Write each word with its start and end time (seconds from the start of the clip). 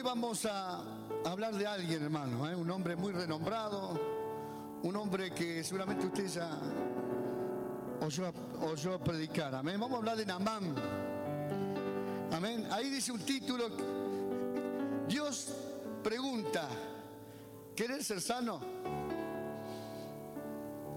hoy 0.00 0.06
vamos 0.06 0.46
a 0.46 0.82
hablar 1.26 1.54
de 1.54 1.66
alguien, 1.66 2.02
hermano, 2.02 2.50
¿eh? 2.50 2.56
un 2.56 2.70
hombre 2.70 2.96
muy 2.96 3.12
renombrado, 3.12 4.00
un 4.82 4.96
hombre 4.96 5.30
que 5.30 5.62
seguramente 5.62 6.06
usted 6.06 6.26
ya 6.26 6.58
oyó, 8.00 8.32
oyó 8.62 8.98
predicar. 8.98 9.54
Amén. 9.54 9.78
Vamos 9.78 9.96
a 9.96 9.98
hablar 9.98 10.16
de 10.16 10.24
Namán. 10.24 10.74
Amén. 12.32 12.66
Ahí 12.70 12.88
dice 12.88 13.12
un 13.12 13.20
título. 13.20 13.68
Dios 15.06 15.54
pregunta, 16.02 16.66
¿querés 17.76 18.06
ser 18.06 18.22
sano? 18.22 18.58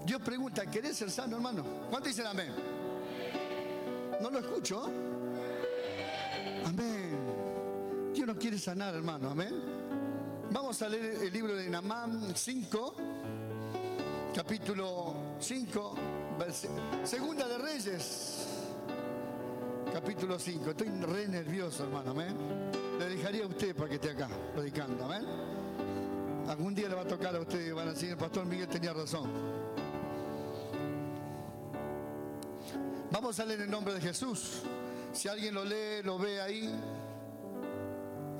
Dios 0.06 0.22
pregunta, 0.22 0.64
¿querés 0.64 0.96
ser 0.96 1.10
sano, 1.10 1.36
hermano? 1.36 1.62
¿Cuánto 1.90 2.08
dicen 2.08 2.26
amén? 2.26 2.54
No 4.22 4.30
lo 4.30 4.38
escucho. 4.38 4.84
Amén. 6.64 6.93
Dios 8.24 8.36
nos 8.36 8.42
quiere 8.42 8.58
sanar, 8.58 8.94
hermano. 8.94 9.28
Amén. 9.28 9.52
Vamos 10.50 10.80
a 10.80 10.88
leer 10.88 11.24
el 11.24 11.30
libro 11.30 11.54
de 11.54 11.68
Namán 11.68 12.34
5, 12.34 12.94
capítulo 14.34 15.14
5, 15.38 15.94
segunda 17.04 17.46
de 17.46 17.58
Reyes, 17.58 18.46
capítulo 19.92 20.38
5. 20.38 20.70
Estoy 20.70 20.88
re 21.02 21.28
nervioso, 21.28 21.84
hermano. 21.84 22.12
Amén. 22.12 22.34
Le 22.98 23.10
dejaría 23.10 23.44
a 23.44 23.46
usted 23.46 23.76
para 23.76 23.90
que 23.90 23.96
esté 23.96 24.12
acá 24.12 24.30
predicando. 24.54 25.04
Amén. 25.04 25.26
Algún 26.48 26.74
día 26.74 26.88
le 26.88 26.94
va 26.94 27.02
a 27.02 27.06
tocar 27.06 27.36
a 27.36 27.40
usted 27.40 27.74
van 27.74 27.88
a 27.88 27.92
decir, 27.92 28.08
el 28.08 28.16
pastor 28.16 28.46
Miguel 28.46 28.68
tenía 28.68 28.94
razón. 28.94 29.30
Vamos 33.10 33.38
a 33.38 33.44
leer 33.44 33.60
el 33.60 33.70
nombre 33.70 33.92
de 33.92 34.00
Jesús. 34.00 34.62
Si 35.12 35.28
alguien 35.28 35.52
lo 35.52 35.62
lee, 35.62 36.02
lo 36.02 36.18
ve 36.18 36.40
ahí. 36.40 36.74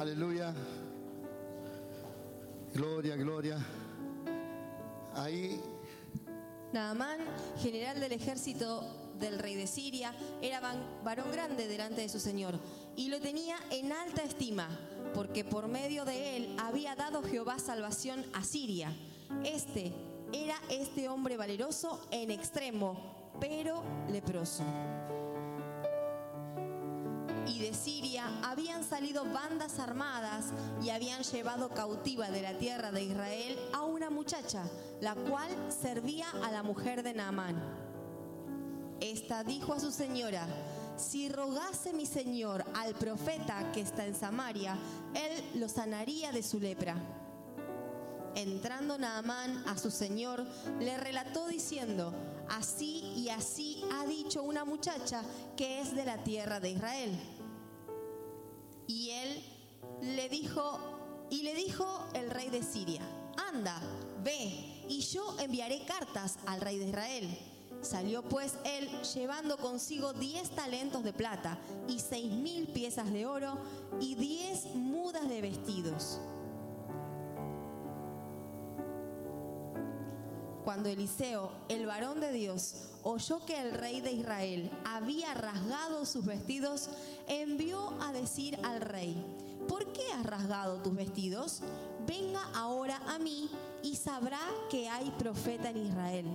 Aleluya. 0.05 0.55
Gloria, 2.75 3.17
gloria. 3.17 3.57
Ahí. 5.15 5.59
Naamán, 6.75 7.21
general 7.63 7.99
del 7.99 8.13
ejército 8.13 9.15
del 9.19 9.39
rey 9.39 9.55
de 9.55 9.67
Siria, 9.67 10.15
era 10.43 10.61
varón 11.03 11.33
grande 11.33 11.67
delante 11.69 12.03
de 12.03 12.11
su 12.11 12.21
señor 12.21 12.61
y 12.97 13.09
lo 13.09 13.19
tenía 13.19 13.57
en 13.71 13.93
alta 13.93 14.23
estima, 14.25 14.69
porque 15.15 15.43
por 15.43 15.69
medio 15.69 16.05
de 16.05 16.37
él 16.37 16.57
había 16.59 16.95
dado 16.97 17.23
Jehová 17.23 17.59
salvación 17.59 18.27
a 18.35 18.45
Siria. 18.45 18.95
Este 19.43 19.95
era 20.35 20.57
este 20.69 21.09
hombre 21.09 21.39
valeroso 21.39 22.07
en 22.11 22.31
extremo, 22.31 23.33
pero 23.41 23.83
leproso 24.11 24.65
y 27.47 27.61
de 27.61 27.75
Siria 27.75 28.27
habían 28.43 28.85
salido 28.85 29.25
bandas 29.25 29.79
armadas 29.79 30.47
y 30.83 30.91
habían 30.91 31.23
llevado 31.23 31.69
cautiva 31.71 32.31
de 32.31 32.43
la 32.43 32.57
tierra 32.59 32.91
de 32.91 33.05
Israel 33.05 33.59
a 33.73 33.83
una 33.83 34.11
muchacha, 34.11 34.65
la 35.01 35.15
cual 35.15 35.51
servía 35.69 36.27
a 36.43 36.51
la 36.51 36.63
mujer 36.63 37.03
de 37.03 37.15
Naamán. 37.15 37.63
Esta 39.01 39.45
dijo 39.45 39.75
a 39.75 39.81
su 39.81 39.91
señora, 39.91 40.47
si 40.97 41.29
rogase 41.29 41.93
mi 41.93 42.07
señor 42.07 42.65
al 42.75 42.95
profeta 42.95 43.73
que 43.73 43.81
está 43.81 44.07
en 44.07 44.15
Samaria, 44.15 44.79
él 45.15 45.61
lo 45.61 45.69
sanaría 45.69 46.33
de 46.33 46.43
su 46.43 46.61
lepra. 46.61 46.97
Entrando 48.37 48.99
Naamán 48.99 49.65
a 49.69 49.77
su 49.77 49.91
señor, 49.91 50.45
le 50.81 50.97
relató 50.97 51.47
diciendo, 51.47 52.13
así 52.49 53.13
y 53.17 53.29
así 53.29 53.83
ha 53.93 54.07
dicho 54.07 54.43
una 54.43 54.65
muchacha 54.65 55.23
que 55.57 55.81
es 55.81 55.95
de 55.95 56.05
la 56.05 56.23
tierra 56.25 56.61
de 56.61 56.71
Israel. 56.71 57.19
Y 58.87 59.11
él 59.11 59.43
le 60.03 60.29
dijo, 60.29 61.29
y 61.31 61.43
le 61.43 61.55
dijo 61.55 62.07
el 62.15 62.31
rey 62.31 62.51
de 62.51 62.63
Siria, 62.63 63.03
anda, 63.49 63.81
ve, 64.23 64.85
y 64.89 65.01
yo 65.01 65.39
enviaré 65.39 65.85
cartas 65.85 66.39
al 66.47 66.61
rey 66.61 66.79
de 66.79 66.89
Israel. 66.89 67.39
Salió 67.83 68.23
pues 68.23 68.55
él 68.65 68.89
llevando 69.15 69.59
consigo 69.59 70.13
diez 70.15 70.51
talentos 70.51 71.05
de 71.05 71.13
plata 71.13 71.59
y 71.87 71.99
seis 71.99 72.33
mil 72.33 72.67
piezas 72.69 73.13
de 73.13 73.27
oro 73.27 73.59
y 74.01 74.15
diez 74.15 74.75
mudas 74.75 75.29
de 75.29 75.43
vestidos. 75.43 76.19
Cuando 80.65 80.89
Eliseo, 80.89 81.53
el 81.69 81.85
varón 81.85 82.21
de 82.21 82.33
Dios, 82.33 82.75
oyó 83.03 83.45
que 83.45 83.61
el 83.61 83.73
rey 83.73 84.01
de 84.01 84.13
Israel 84.13 84.71
había 84.87 85.35
rasgado 85.35 86.07
sus 86.07 86.25
vestidos, 86.25 86.89
envió 87.29 87.93
a 88.01 88.13
decir 88.15 88.59
al 88.65 88.81
rey, 88.81 89.15
¿por 89.69 89.93
qué 89.93 90.11
has 90.15 90.25
rasgado 90.25 90.81
tus 90.81 90.95
vestidos? 90.95 91.61
Venga 92.07 92.41
ahora 92.55 92.99
a 93.09 93.19
mí 93.19 93.51
y 93.83 93.97
sabrá 93.97 94.41
que 94.71 94.89
hay 94.89 95.11
profeta 95.19 95.69
en 95.69 95.87
Israel. 95.87 96.27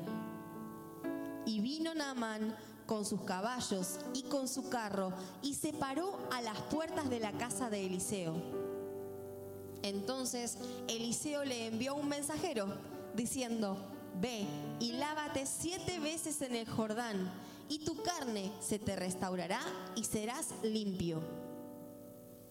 Y 1.47 1.61
vino 1.61 1.95
Naamán 1.95 2.55
con 2.85 3.05
sus 3.05 3.21
caballos 3.21 3.99
y 4.13 4.23
con 4.23 4.47
su 4.47 4.69
carro 4.69 5.11
y 5.41 5.55
se 5.55 5.73
paró 5.73 6.19
a 6.31 6.41
las 6.43 6.59
puertas 6.71 7.09
de 7.09 7.19
la 7.19 7.31
casa 7.31 7.71
de 7.71 7.83
Eliseo. 7.87 8.35
Entonces 9.81 10.59
Eliseo 10.87 11.43
le 11.45 11.65
envió 11.65 11.95
un 11.95 12.07
mensajero 12.07 12.67
diciendo, 13.15 13.77
Ve 14.19 14.45
y 14.79 14.93
lávate 14.93 15.45
siete 15.45 15.99
veces 15.99 16.41
en 16.41 16.55
el 16.55 16.67
Jordán, 16.67 17.31
y 17.69 17.79
tu 17.79 18.01
carne 18.01 18.51
se 18.59 18.79
te 18.79 18.95
restaurará 18.95 19.61
y 19.95 20.03
serás 20.03 20.47
limpio. 20.63 21.21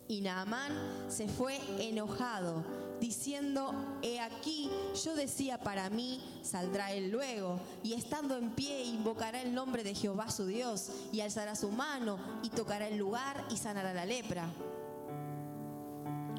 Y 0.06 0.22
Naamán 0.22 0.72
se 1.08 1.28
fue 1.28 1.60
enojado, 1.78 2.64
diciendo, 2.98 3.74
He 4.00 4.20
aquí, 4.20 4.70
yo 5.04 5.14
decía 5.14 5.58
para 5.58 5.90
mí, 5.90 6.22
saldrá 6.42 6.92
él 6.92 7.10
luego, 7.10 7.60
y 7.82 7.92
estando 7.92 8.38
en 8.38 8.50
pie 8.52 8.84
invocará 8.84 9.42
el 9.42 9.52
nombre 9.54 9.84
de 9.84 9.94
Jehová 9.94 10.30
su 10.30 10.46
Dios, 10.46 10.90
y 11.12 11.20
alzará 11.20 11.54
su 11.54 11.68
mano, 11.68 12.18
y 12.42 12.48
tocará 12.48 12.88
el 12.88 12.96
lugar, 12.96 13.44
y 13.50 13.58
sanará 13.58 13.92
la 13.92 14.06
lepra. 14.06 14.48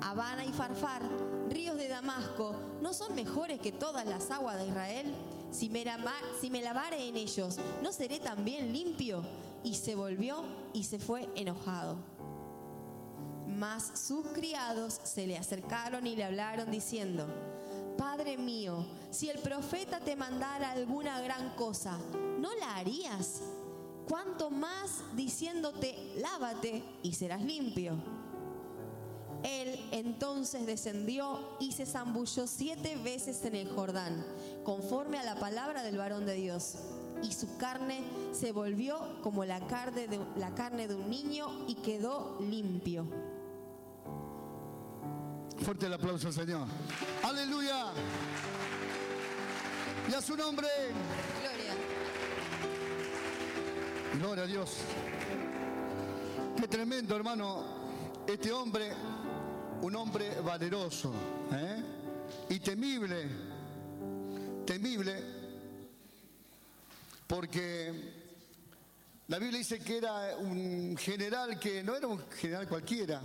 Habana 0.01 0.45
y 0.45 0.51
Farfar, 0.51 1.01
ríos 1.49 1.77
de 1.77 1.87
Damasco, 1.87 2.55
¿no 2.81 2.93
son 2.93 3.15
mejores 3.15 3.59
que 3.59 3.71
todas 3.71 4.05
las 4.05 4.31
aguas 4.31 4.57
de 4.57 4.67
Israel? 4.67 5.13
Si 5.51 5.69
me, 5.69 5.83
si 6.39 6.49
me 6.49 6.61
lavare 6.61 7.07
en 7.07 7.17
ellos, 7.17 7.57
¿no 7.81 7.91
seré 7.91 8.19
también 8.19 8.71
limpio? 8.71 9.23
Y 9.63 9.75
se 9.75 9.95
volvió 9.95 10.43
y 10.73 10.83
se 10.83 10.99
fue 10.99 11.27
enojado. 11.35 11.97
Mas 13.47 13.91
sus 13.95 14.27
criados 14.27 15.01
se 15.03 15.27
le 15.27 15.37
acercaron 15.37 16.07
y 16.07 16.15
le 16.15 16.23
hablaron 16.23 16.71
diciendo, 16.71 17.27
Padre 17.97 18.37
mío, 18.37 18.85
si 19.11 19.29
el 19.29 19.39
profeta 19.39 19.99
te 19.99 20.15
mandara 20.15 20.71
alguna 20.71 21.19
gran 21.21 21.49
cosa, 21.55 21.97
¿no 22.39 22.55
la 22.55 22.77
harías? 22.77 23.41
Cuanto 24.07 24.49
más 24.49 25.03
diciéndote, 25.15 26.13
lávate 26.17 26.83
y 27.03 27.11
serás 27.13 27.41
limpio. 27.41 28.18
Él 29.43 29.79
entonces 29.91 30.65
descendió 30.65 31.57
y 31.59 31.71
se 31.71 31.85
zambulló 31.85 32.47
siete 32.47 32.97
veces 32.97 33.43
en 33.45 33.55
el 33.55 33.69
Jordán, 33.69 34.25
conforme 34.63 35.17
a 35.17 35.23
la 35.23 35.35
palabra 35.35 35.83
del 35.83 35.97
varón 35.97 36.25
de 36.25 36.33
Dios. 36.33 36.75
Y 37.23 37.33
su 37.33 37.57
carne 37.57 38.01
se 38.31 38.51
volvió 38.51 39.21
como 39.21 39.45
la 39.45 39.65
carne 39.67 40.07
de, 40.07 40.19
la 40.37 40.53
carne 40.55 40.87
de 40.87 40.95
un 40.95 41.09
niño 41.09 41.65
y 41.67 41.75
quedó 41.75 42.37
limpio. 42.41 43.07
Fuerte 45.63 45.87
el 45.87 45.93
aplauso 45.93 46.27
al 46.27 46.33
Señor. 46.33 46.67
Aleluya. 47.21 47.87
Y 50.09 50.13
a 50.13 50.21
su 50.21 50.35
nombre. 50.37 50.67
Gloria. 51.41 51.73
Gloria 54.17 54.43
a 54.43 54.47
Dios. 54.47 54.77
Qué 56.57 56.67
tremendo, 56.67 57.15
hermano. 57.15 57.79
Este 58.25 58.51
hombre 58.51 58.91
un 59.81 59.95
hombre 59.95 60.41
valeroso 60.41 61.13
¿eh? 61.53 61.83
y 62.49 62.59
temible, 62.59 63.27
temible, 64.65 65.23
porque 67.25 68.13
la 69.27 69.39
Biblia 69.39 69.59
dice 69.59 69.79
que 69.79 69.97
era 69.97 70.37
un 70.37 70.97
general 70.97 71.57
que 71.59 71.81
no 71.83 71.95
era 71.95 72.07
un 72.07 72.19
general 72.31 72.67
cualquiera, 72.67 73.21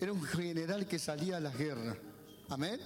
era 0.00 0.12
un 0.12 0.22
general 0.22 0.86
que 0.86 0.98
salía 0.98 1.36
a 1.36 1.40
las 1.40 1.56
guerras. 1.56 1.96
Amén. 2.48 2.80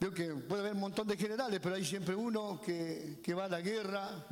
Veo 0.00 0.12
que 0.12 0.34
puede 0.34 0.62
haber 0.62 0.72
un 0.72 0.80
montón 0.80 1.06
de 1.06 1.16
generales, 1.16 1.60
pero 1.62 1.74
hay 1.74 1.84
siempre 1.84 2.14
uno 2.14 2.60
que, 2.60 3.20
que 3.22 3.34
va 3.34 3.44
a 3.44 3.48
la 3.48 3.60
guerra 3.60 4.26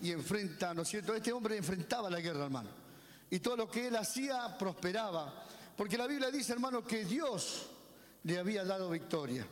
y 0.00 0.12
enfrenta, 0.12 0.72
¿no 0.72 0.82
es 0.82 0.88
cierto? 0.88 1.14
Este 1.14 1.32
hombre 1.32 1.56
enfrentaba 1.56 2.08
la 2.08 2.20
guerra, 2.20 2.44
hermano. 2.44 2.70
Y 3.28 3.40
todo 3.40 3.56
lo 3.56 3.70
que 3.70 3.88
él 3.88 3.96
hacía 3.96 4.56
prosperaba. 4.56 5.46
Porque 5.76 5.96
la 5.96 6.06
Biblia 6.06 6.30
dice, 6.30 6.52
hermano, 6.52 6.84
que 6.84 7.04
Dios 7.04 7.66
le 8.24 8.38
había 8.38 8.64
dado 8.64 8.90
victoria. 8.90 9.46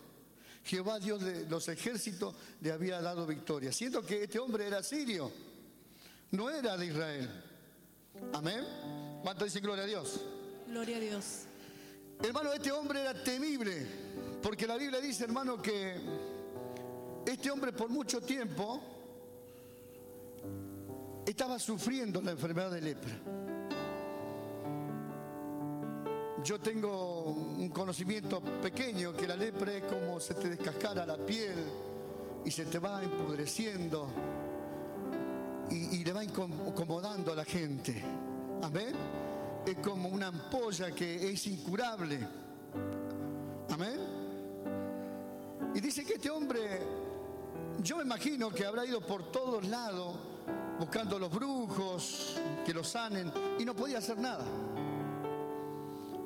Jehová, 0.65 0.99
Dios 0.99 1.23
de 1.23 1.47
los 1.49 1.67
ejércitos, 1.69 2.35
le 2.61 2.73
había 2.73 3.00
dado 3.00 3.26
victoria. 3.26 3.73
Siento 3.73 4.03
que 4.03 4.25
este 4.25 4.38
hombre 4.38 4.67
era 4.67 4.82
sirio, 4.82 5.32
no 6.32 6.50
era 6.50 6.76
de 6.76 6.87
Israel. 6.87 7.44
Amén. 8.35 8.65
¿Cuánto 9.23 9.44
dice 9.44 9.61
gloria 9.61 9.85
a 9.85 9.87
Dios? 9.87 10.20
Gloria 10.67 10.97
a 10.97 11.00
Dios. 11.00 11.25
Hermano, 12.23 12.53
este 12.53 12.70
hombre 12.73 13.00
era 13.00 13.15
temible, 13.23 13.87
porque 14.43 14.67
la 14.67 14.76
Biblia 14.76 15.00
dice, 15.00 15.25
hermano, 15.25 15.62
que 15.62 15.97
este 17.25 17.50
hombre 17.50 17.73
por 17.73 17.88
mucho 17.88 18.20
tiempo 18.20 18.82
estaba 21.25 21.59
sufriendo 21.59 22.20
la 22.20 22.32
enfermedad 22.32 22.70
de 22.73 22.81
lepra. 22.81 23.47
Yo 26.44 26.61
tengo 26.61 27.25
un 27.25 27.69
conocimiento 27.70 28.40
pequeño 28.40 29.12
que 29.12 29.26
la 29.26 29.35
lepra 29.35 29.73
es 29.73 29.85
como 29.85 30.20
se 30.20 30.35
te 30.35 30.49
descascara 30.49 31.05
la 31.05 31.17
piel 31.17 31.64
y 32.44 32.50
se 32.50 32.64
te 32.67 32.79
va 32.79 33.02
empudreciendo 33.02 34.08
y, 35.70 36.05
le 36.05 36.12
va 36.12 36.25
incomodando 36.25 37.32
a 37.32 37.35
la 37.35 37.44
gente. 37.44 38.02
Amén. 38.62 38.94
Es 39.67 39.76
como 39.79 40.08
una 40.08 40.29
ampolla 40.29 40.93
que 40.93 41.31
es 41.31 41.46
incurable. 41.49 42.26
Amén. 43.70 43.99
Y 45.75 45.81
dice 45.81 46.05
que 46.05 46.14
este 46.14 46.31
hombre, 46.31 46.81
yo 47.82 47.96
me 47.96 48.05
imagino 48.05 48.50
que 48.50 48.64
habrá 48.64 48.87
ido 48.87 49.00
por 49.00 49.31
todos 49.31 49.67
lados 49.67 50.17
buscando 50.79 51.17
a 51.17 51.19
los 51.19 51.31
brujos 51.31 52.41
que 52.64 52.73
lo 52.73 52.84
sanen 52.84 53.31
y 53.58 53.64
no 53.64 53.75
podía 53.75 53.99
hacer 53.99 54.19
nada. 54.19 54.44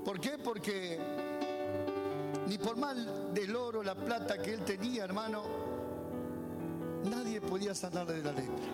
¿Por 0.04 0.20
qué? 0.20 0.38
Porque 0.38 0.98
ni 2.48 2.58
por 2.58 2.76
mal 2.76 3.32
del 3.32 3.54
oro, 3.54 3.82
la 3.82 3.94
plata 3.94 4.36
que 4.38 4.52
él 4.54 4.64
tenía, 4.64 5.04
hermano, 5.04 5.44
nadie 7.04 7.40
podía 7.40 7.74
sanarle 7.74 8.14
de 8.14 8.22
la 8.22 8.32
lepra. 8.32 8.64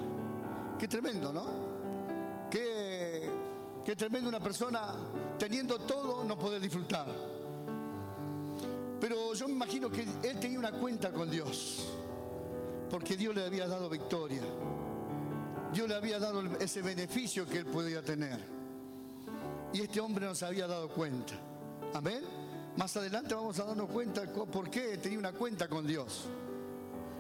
Qué 0.79 0.89
tremendo, 0.89 1.33
¿no? 1.33 2.49
Qué, 2.51 3.29
qué 3.85 3.95
tremendo 3.95 4.29
una 4.29 4.41
persona 4.41 4.95
teniendo 5.39 5.79
todo 5.81 6.25
no 6.25 6.39
poder 6.39 6.61
disfrutar. 6.61 7.07
Pero 9.01 9.35
yo 9.35 9.47
me 9.47 9.55
imagino 9.55 9.91
que 9.91 10.07
él 10.23 10.41
tenía 10.41 10.59
una 10.59 10.73
cuenta 10.73 11.13
con 11.13 11.31
Dios, 11.31 11.89
porque 12.91 13.17
Dios 13.17 13.35
le 13.35 13.45
había 13.45 13.69
dado 13.69 13.89
victoria. 13.89 14.43
Dios 15.73 15.87
le 15.87 15.95
había 15.95 16.19
dado 16.19 16.43
ese 16.59 16.81
beneficio 16.81 17.47
que 17.47 17.59
él 17.59 17.67
podía 17.67 18.03
tener. 18.03 18.58
Y 19.73 19.83
este 19.83 20.01
hombre 20.01 20.27
no 20.27 20.35
se 20.35 20.47
había 20.47 20.67
dado 20.67 20.89
cuenta. 20.89 21.35
Amén. 21.95 22.23
Más 22.77 22.97
adelante 22.97 23.35
vamos 23.35 23.59
a 23.59 23.65
darnos 23.65 23.91
cuenta 23.91 24.23
por 24.33 24.71
qué 24.71 24.99
tenía 24.99 25.19
una 25.19 25.33
cuenta 25.33 25.69
con 25.69 25.87
Dios. 25.87 26.27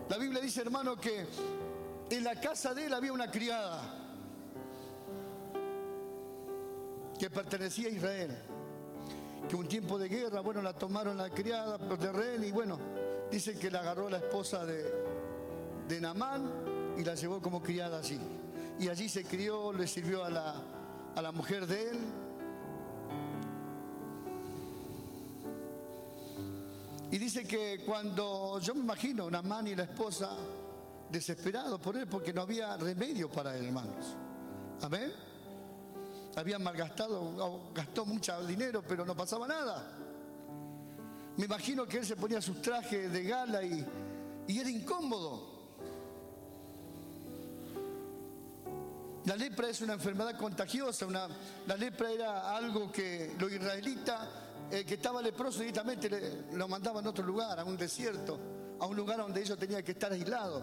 La 0.08 0.16
Biblia 0.16 0.40
dice, 0.40 0.60
hermano, 0.60 0.96
que 0.96 1.26
en 2.10 2.24
la 2.24 2.40
casa 2.40 2.72
de 2.74 2.86
él 2.86 2.94
había 2.94 3.12
una 3.12 3.30
criada 3.30 3.98
que 7.18 7.28
pertenecía 7.28 7.88
a 7.88 7.90
Israel. 7.90 8.38
Que 9.48 9.56
un 9.56 9.66
tiempo 9.66 9.98
de 9.98 10.08
guerra, 10.08 10.40
bueno, 10.40 10.62
la 10.62 10.72
tomaron 10.72 11.16
la 11.16 11.30
criada 11.30 11.76
de 11.78 12.12
rehén 12.12 12.44
y 12.44 12.50
bueno, 12.50 12.78
dice 13.30 13.58
que 13.58 13.70
la 13.70 13.80
agarró 13.80 14.08
la 14.08 14.18
esposa 14.18 14.64
de, 14.64 14.84
de 15.88 16.00
Namán 16.00 16.50
y 16.96 17.04
la 17.04 17.14
llevó 17.14 17.40
como 17.40 17.62
criada 17.62 17.98
allí. 17.98 18.20
Y 18.78 18.88
allí 18.88 19.08
se 19.08 19.24
crió, 19.24 19.72
le 19.72 19.86
sirvió 19.86 20.24
a 20.24 20.30
la, 20.30 20.54
a 21.14 21.22
la 21.22 21.32
mujer 21.32 21.66
de 21.66 21.90
él. 21.90 21.98
Y 27.10 27.18
dice 27.18 27.44
que 27.44 27.82
cuando 27.86 28.60
yo 28.60 28.74
me 28.74 28.80
imagino 28.80 29.30
Namán 29.30 29.66
y 29.66 29.74
la 29.74 29.84
esposa 29.84 30.36
desesperados 31.10 31.80
por 31.80 31.96
él 31.96 32.06
porque 32.06 32.32
no 32.32 32.42
había 32.42 32.76
remedio 32.76 33.30
para 33.30 33.56
él, 33.56 33.66
hermanos. 33.66 34.14
Amén. 34.82 35.12
Había 36.36 36.58
malgastado, 36.58 37.72
gastó 37.74 38.04
mucho 38.04 38.46
dinero, 38.46 38.82
pero 38.86 39.04
no 39.04 39.16
pasaba 39.16 39.48
nada. 39.48 39.90
Me 41.36 41.46
imagino 41.46 41.86
que 41.86 41.98
él 41.98 42.06
se 42.06 42.16
ponía 42.16 42.40
sus 42.42 42.60
trajes 42.60 43.12
de 43.12 43.24
gala 43.24 43.62
y, 43.62 43.84
y 44.46 44.58
era 44.58 44.68
incómodo. 44.68 45.58
La 49.24 49.36
lepra 49.36 49.68
es 49.68 49.80
una 49.80 49.94
enfermedad 49.94 50.36
contagiosa, 50.38 51.06
una, 51.06 51.28
la 51.66 51.76
lepra 51.76 52.10
era 52.10 52.56
algo 52.56 52.90
que 52.90 53.36
los 53.38 53.52
israelitas, 53.52 54.26
el 54.70 54.84
que 54.84 54.94
estaba 54.94 55.22
leproso 55.22 55.60
directamente 55.60 56.46
lo 56.52 56.68
mandaban 56.68 57.06
a 57.06 57.10
otro 57.10 57.24
lugar, 57.24 57.58
a 57.58 57.64
un 57.64 57.76
desierto, 57.76 58.38
a 58.78 58.86
un 58.86 58.96
lugar 58.96 59.18
donde 59.18 59.40
ellos 59.40 59.58
tenían 59.58 59.82
que 59.82 59.92
estar 59.92 60.12
aislados. 60.12 60.62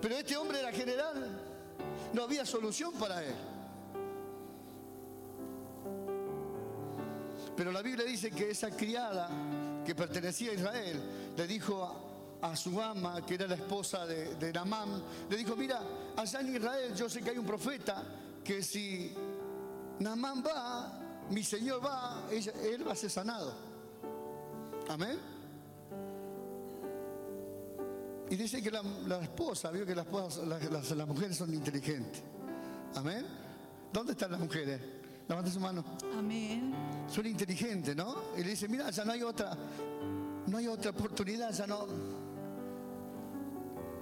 Pero 0.00 0.14
este 0.14 0.36
hombre 0.36 0.60
era 0.60 0.70
general, 0.72 1.40
no 2.12 2.22
había 2.22 2.44
solución 2.44 2.92
para 2.92 3.24
él. 3.24 3.34
Pero 7.56 7.72
la 7.72 7.82
Biblia 7.82 8.04
dice 8.04 8.30
que 8.30 8.50
esa 8.50 8.70
criada 8.70 9.28
que 9.84 9.94
pertenecía 9.94 10.52
a 10.52 10.54
Israel 10.54 11.02
le 11.36 11.46
dijo 11.46 11.82
a, 11.82 12.50
a 12.50 12.54
su 12.54 12.80
ama, 12.80 13.24
que 13.26 13.34
era 13.34 13.48
la 13.48 13.56
esposa 13.56 14.06
de, 14.06 14.36
de 14.36 14.52
Namán, 14.52 15.02
le 15.28 15.36
dijo, 15.36 15.56
mira, 15.56 15.80
allá 16.16 16.40
en 16.40 16.54
Israel 16.54 16.94
yo 16.94 17.08
sé 17.08 17.20
que 17.20 17.30
hay 17.30 17.38
un 17.38 17.46
profeta 17.46 18.04
que 18.44 18.62
si 18.62 19.12
Namán 19.98 20.44
va, 20.46 21.07
mi 21.30 21.42
Señor 21.42 21.84
va, 21.84 22.26
él 22.30 22.86
va 22.86 22.92
a 22.92 22.96
ser 22.96 23.10
sanado. 23.10 23.54
Amén. 24.88 25.18
Y 28.30 28.36
dice 28.36 28.62
que 28.62 28.70
la, 28.70 28.82
esposa, 29.22 29.70
vio 29.70 29.86
que 29.86 29.94
las, 29.94 30.06
las, 30.06 31.08
mujeres 31.08 31.36
son 31.36 31.52
inteligentes. 31.52 32.22
Amén. 32.94 33.26
¿Dónde 33.92 34.12
están 34.12 34.30
las 34.30 34.40
mujeres? 34.40 34.80
Levanta 35.28 35.50
su 35.50 35.60
mano. 35.60 35.84
Amén. 36.16 36.74
Son 37.08 37.26
inteligentes, 37.26 37.96
¿no? 37.96 38.16
Y 38.36 38.42
le 38.42 38.50
dice, 38.50 38.68
mira, 38.68 38.90
ya 38.90 39.04
no 39.04 39.12
hay 39.12 39.22
otra, 39.22 39.56
no 40.46 40.58
hay 40.58 40.66
otra 40.68 40.90
oportunidad, 40.90 41.52
ya 41.52 41.66
no 41.66 41.86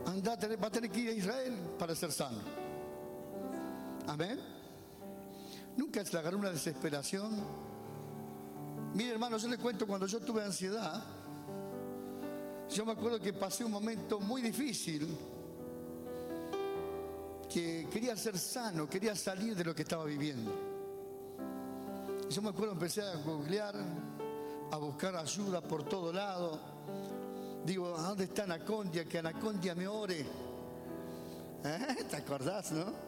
anda, 0.06 0.36
va 0.56 0.66
a 0.68 0.70
tener 0.70 0.90
que 0.90 1.00
ir 1.00 1.08
a 1.08 1.12
Israel 1.12 1.54
para 1.78 1.94
ser 1.94 2.12
sano. 2.12 2.38
Amén. 4.06 4.55
Nunca 5.76 6.04
se 6.04 6.12
le 6.12 6.18
agarró 6.18 6.38
una 6.38 6.50
desesperación. 6.50 7.42
Mire, 8.94 9.10
hermano, 9.10 9.36
yo 9.36 9.48
le 9.48 9.58
cuento 9.58 9.86
cuando 9.86 10.06
yo 10.06 10.20
tuve 10.20 10.42
ansiedad. 10.42 11.04
Yo 12.70 12.84
me 12.84 12.92
acuerdo 12.92 13.20
que 13.20 13.32
pasé 13.32 13.64
un 13.64 13.72
momento 13.72 14.20
muy 14.20 14.42
difícil. 14.42 15.16
Que 17.52 17.88
quería 17.90 18.16
ser 18.16 18.38
sano, 18.38 18.88
quería 18.88 19.14
salir 19.14 19.54
de 19.54 19.64
lo 19.64 19.74
que 19.74 19.82
estaba 19.82 20.04
viviendo. 20.04 20.52
Yo 22.28 22.42
me 22.42 22.48
acuerdo, 22.48 22.72
empecé 22.72 23.02
a 23.02 23.14
googlear, 23.16 23.74
a 24.72 24.76
buscar 24.78 25.14
ayuda 25.16 25.60
por 25.60 25.84
todo 25.84 26.12
lado 26.12 26.76
Digo, 27.66 27.96
¿a 27.96 28.02
dónde 28.02 28.24
está 28.24 28.44
Anacondia? 28.44 29.04
Que 29.04 29.18
Anacondia 29.18 29.74
me 29.74 29.88
ore. 29.88 30.24
¿Eh? 31.64 31.96
¿Te 32.08 32.16
acordás, 32.16 32.70
no? 32.70 33.05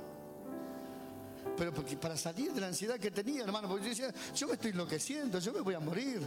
Pero 1.58 1.74
porque 1.74 1.96
para 1.96 2.16
salir 2.16 2.52
de 2.52 2.60
la 2.60 2.68
ansiedad 2.68 2.98
que 2.98 3.10
tenía, 3.10 3.42
hermano, 3.42 3.68
porque 3.68 3.84
yo 3.84 3.90
decía, 3.90 4.14
yo 4.34 4.46
me 4.46 4.52
estoy 4.54 4.70
enloqueciendo, 4.70 5.40
yo 5.40 5.52
me 5.52 5.60
voy 5.60 5.74
a 5.74 5.80
morir. 5.80 6.20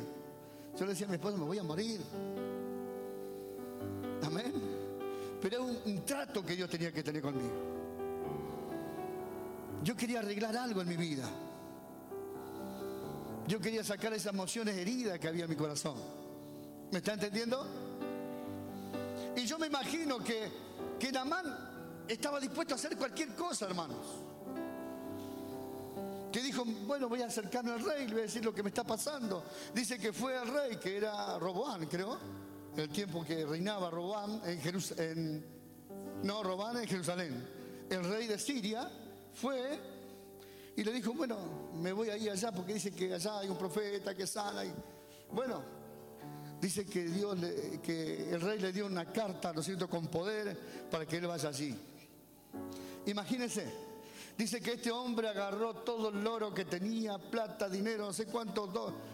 Yo 0.78 0.86
le 0.86 0.92
decía 0.92 1.08
a 1.08 1.10
mi 1.10 1.16
esposa, 1.16 1.38
me 1.38 1.46
voy 1.46 1.58
a 1.58 1.64
morir. 1.64 2.02
Amén. 4.24 4.52
Pero 5.42 5.56
era 5.56 5.80
un, 5.86 6.06
trato 6.06 6.46
que 6.46 6.56
Dios 6.56 6.70
tenía 6.70 6.92
que 6.92 7.02
tener 7.02 7.22
conmigo. 7.22 7.50
Yo 9.84 9.96
quería 9.96 10.20
arreglar 10.20 10.56
algo 10.58 10.82
en 10.82 10.88
mi 10.90 10.98
vida. 10.98 11.28
Yo 13.48 13.60
quería 13.60 13.84
sacar 13.84 14.14
esas 14.14 14.34
emociones 14.34 14.76
heridas 14.78 15.18
que 15.18 15.28
había 15.30 15.46
en 15.46 15.50
mi 15.50 15.56
corazón. 15.56 15.96
¿Me 16.92 16.98
está 16.98 17.14
entendiendo? 17.14 17.66
Y 19.36 19.46
yo 19.46 19.58
me 19.58 19.68
imagino 19.68 20.20
que, 20.20 20.52
que 21.00 21.12
Namán 21.12 21.46
estaba 22.08 22.40
dispuesto 22.40 22.76
a 22.76 22.78
hacer 22.78 22.98
cualquier 22.98 23.30
cosa, 23.34 23.66
hermanos. 23.66 24.31
Que 26.32 26.42
dijo, 26.42 26.64
bueno, 26.86 27.10
voy 27.10 27.22
a 27.22 27.28
acercarme 27.28 27.72
al 27.72 27.84
rey, 27.84 28.08
le 28.08 28.14
voy 28.14 28.22
a 28.22 28.26
decir 28.26 28.44
lo 28.44 28.54
que 28.54 28.64
me 28.64 28.70
está 28.70 28.84
pasando. 28.84 29.44
Dice 29.74 30.00
que 30.00 30.14
fue 30.14 30.38
al 30.38 30.48
rey, 30.48 30.78
que 30.78 30.98
era 30.98 31.38
Roboán, 31.38 31.86
creo, 31.88 32.18
el 32.78 32.90
tiempo 32.90 33.24
que 33.26 33.46
reinaba 33.46 33.90
Roboán 33.90 34.42
en 34.46 34.62
Jerusalén. 34.62 35.46
No, 36.24 36.44
Robán 36.44 36.78
en 36.78 36.88
Jerusalén. 36.88 37.48
El 37.90 38.04
rey 38.06 38.28
de 38.28 38.40
Siria 38.40 38.90
fue 39.34 39.80
y 40.78 40.84
le 40.84 40.94
dijo, 40.94 41.14
bueno, 41.14 41.38
me 41.74 41.92
voy 41.92 42.10
a 42.10 42.18
ir 42.18 42.32
allá 42.32 42.52
porque 42.52 42.76
dice 42.76 42.92
que 42.92 43.14
allá 43.14 43.40
hay 43.40 43.50
un 43.50 43.58
profeta 43.58 44.16
que 44.16 44.26
sana. 44.26 44.64
Y, 44.64 44.72
bueno, 45.32 45.62
Dice 46.62 46.86
que, 46.86 47.06
Dios 47.06 47.36
que 47.82 48.30
el 48.30 48.40
rey 48.40 48.60
le 48.60 48.72
dio 48.72 48.86
una 48.86 49.12
carta, 49.12 49.52
¿no 49.52 49.62
es 49.62 49.66
cierto?, 49.66 49.90
con 49.90 50.06
poder 50.08 50.56
para 50.92 51.08
que 51.08 51.18
él 51.18 51.26
vaya 51.26 51.50
allí. 51.50 51.76
Imagínense, 53.08 53.66
dice 54.38 54.62
que 54.62 54.74
este 54.74 54.92
hombre 54.92 55.30
agarró 55.30 55.76
todo 55.76 56.10
el 56.10 56.26
oro 56.26 56.54
que 56.54 56.66
tenía, 56.66 57.18
plata, 57.18 57.70
dinero, 57.70 58.08
no 58.08 58.14
sé 58.14 58.26
cuántos 58.26 58.70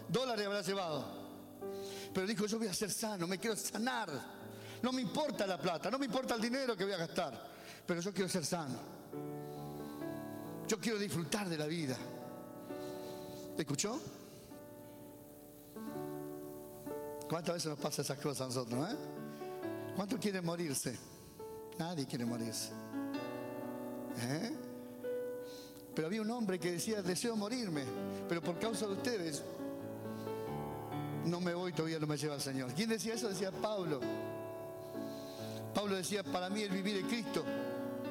dólares 0.08 0.46
habrá 0.46 0.62
llevado. 0.62 1.04
Pero 2.12 2.26
dijo, 2.26 2.46
yo 2.46 2.58
voy 2.58 2.68
a 2.68 2.74
ser 2.74 2.90
sano, 2.90 3.26
me 3.26 3.38
quiero 3.38 3.56
sanar. 3.56 4.10
No 4.82 4.92
me 4.92 5.02
importa 5.02 5.46
la 5.46 5.58
plata, 5.58 5.90
no 5.90 5.98
me 5.98 6.06
importa 6.06 6.34
el 6.34 6.40
dinero 6.40 6.76
que 6.76 6.84
voy 6.84 6.92
a 6.92 6.98
gastar, 6.98 7.50
pero 7.86 8.00
yo 8.00 8.12
quiero 8.12 8.28
ser 8.28 8.44
sano. 8.44 8.78
Yo 10.68 10.78
quiero 10.78 10.98
disfrutar 10.98 11.48
de 11.48 11.56
la 11.56 11.66
vida. 11.66 11.96
¿Escuchó? 13.56 13.98
¿Cuántas 17.28 17.56
veces 17.56 17.70
nos 17.70 17.78
pasa 17.78 18.02
esas 18.02 18.18
cosas 18.18 18.42
a 18.42 18.44
nosotros? 18.46 18.90
Eh? 18.90 18.96
¿Cuántos 19.96 20.18
quieren 20.18 20.44
morirse? 20.44 20.96
Nadie 21.78 22.06
quiere 22.06 22.24
morirse. 22.24 22.70
¿Eh? 24.20 24.67
Pero 25.98 26.06
había 26.06 26.22
un 26.22 26.30
hombre 26.30 26.60
que 26.60 26.70
decía, 26.70 27.02
deseo 27.02 27.34
morirme, 27.34 27.82
pero 28.28 28.40
por 28.40 28.56
causa 28.56 28.86
de 28.86 28.92
ustedes 28.92 29.42
no 31.24 31.40
me 31.40 31.52
voy, 31.52 31.72
todavía 31.72 31.98
no 31.98 32.06
me 32.06 32.16
lleva 32.16 32.36
el 32.36 32.40
Señor. 32.40 32.72
¿Quién 32.72 32.88
decía 32.88 33.14
eso? 33.14 33.28
Decía 33.28 33.50
Pablo. 33.50 33.98
Pablo 35.74 35.96
decía, 35.96 36.22
para 36.22 36.50
mí 36.50 36.62
el 36.62 36.70
vivir 36.70 36.98
en 36.98 37.08
Cristo, 37.08 37.42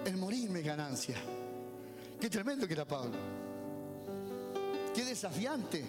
el 0.03 0.17
morirme 0.17 0.59
es 0.59 0.65
ganancia. 0.65 1.15
Qué 2.19 2.29
tremendo 2.29 2.67
que 2.67 2.73
era 2.73 2.83
Pablo. 2.83 3.15
Qué 4.93 5.05
desafiante. 5.05 5.85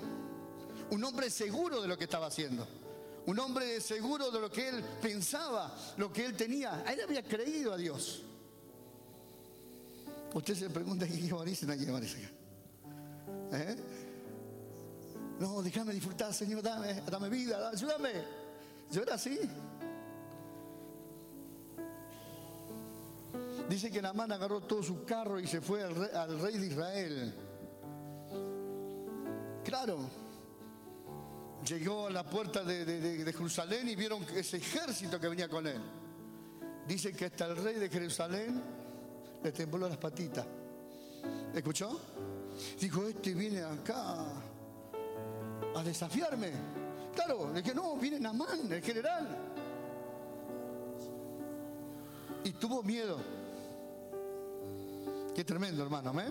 Un 0.90 1.02
hombre 1.02 1.31
seguro 1.31 1.83
de 1.83 1.88
lo 1.88 1.99
que 1.99 2.05
estaba 2.05 2.28
haciendo. 2.28 2.64
Un 3.26 3.40
hombre 3.40 3.81
seguro 3.81 4.31
de 4.31 4.40
lo 4.40 4.52
que 4.52 4.69
él 4.69 4.85
pensaba, 5.02 5.76
lo 5.97 6.12
que 6.12 6.26
él 6.26 6.37
tenía. 6.37 6.85
Él 6.88 7.00
había 7.00 7.25
creído 7.25 7.73
a 7.73 7.76
Dios. 7.76 8.23
Usted 10.38 10.54
se 10.54 10.71
pregunta, 10.71 11.04
¿qué 11.04 11.33
morirse? 11.33 11.66
No 11.66 11.73
hay 11.73 11.85
que 11.85 11.90
morirse. 11.90 12.30
¿Eh? 13.50 13.76
No, 15.40 15.61
déjame 15.62 15.92
disfrutar, 15.92 16.33
Señor, 16.33 16.62
dame, 16.62 16.95
dame 17.11 17.28
vida, 17.28 17.71
ayúdame. 17.71 18.12
Yo 18.92 19.02
era 19.02 19.14
así. 19.14 19.37
Dice 23.68 23.90
que 23.90 24.00
Namán 24.00 24.30
agarró 24.30 24.61
todo 24.61 24.80
su 24.80 25.04
carro 25.04 25.40
y 25.40 25.49
se 25.49 25.61
fue 25.61 25.83
al 25.83 26.40
rey, 26.40 26.57
de 26.57 26.66
Israel. 26.68 27.35
Claro. 29.64 30.09
Llegó 31.68 32.07
a 32.07 32.11
la 32.11 32.23
puerta 32.23 32.62
de, 32.62 32.85
de, 32.85 33.33
Jerusalén 33.33 33.88
y 33.88 33.97
vieron 33.97 34.25
ese 34.37 34.59
ejército 34.59 35.18
que 35.18 35.26
venía 35.26 35.49
con 35.49 35.66
él. 35.66 35.83
Dice 36.87 37.12
que 37.12 37.25
hasta 37.25 37.47
el 37.47 37.57
rey 37.57 37.75
de 37.75 37.88
Jerusalén 37.88 38.78
le 39.42 39.52
tembló 39.52 39.88
las 39.88 39.99
patitas. 39.99 40.47
¿Escuchó? 41.54 41.99
Dijo, 42.80 43.07
este 43.07 43.35
viene 43.35 43.62
acá 43.62 44.26
a 45.75 45.83
desafiarme. 45.83 46.52
Claro, 47.14 47.52
de 47.52 47.62
que 47.62 47.75
no, 47.75 47.97
viene 47.97 48.21
Namán, 48.21 48.71
el 48.71 48.83
general. 48.83 49.26
Y 52.45 52.52
tuvo 52.52 52.83
miedo. 52.83 53.18
Qué 55.35 55.45
tremendo, 55.45 55.83
hermano, 55.83 56.12
¿me? 56.12 56.25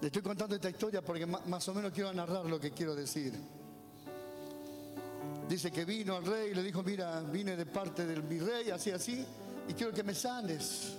Le 0.00 0.06
estoy 0.06 0.22
contando 0.22 0.54
esta 0.54 0.70
historia 0.70 1.02
porque 1.02 1.26
más 1.26 1.68
o 1.68 1.74
menos 1.74 1.92
quiero 1.92 2.12
narrar 2.12 2.46
lo 2.46 2.60
que 2.60 2.70
quiero 2.70 2.94
decir. 2.94 3.32
Dice 5.48 5.70
que 5.70 5.84
vino 5.84 6.14
al 6.14 6.24
rey 6.24 6.50
y 6.50 6.54
le 6.54 6.62
dijo, 6.62 6.82
mira, 6.82 7.20
vine 7.22 7.56
de 7.56 7.66
parte 7.66 8.06
del 8.06 8.22
mi 8.22 8.38
rey, 8.38 8.70
así, 8.70 8.90
así, 8.90 9.26
y 9.68 9.74
quiero 9.74 9.92
que 9.92 10.02
me 10.02 10.14
sanes. 10.14 10.96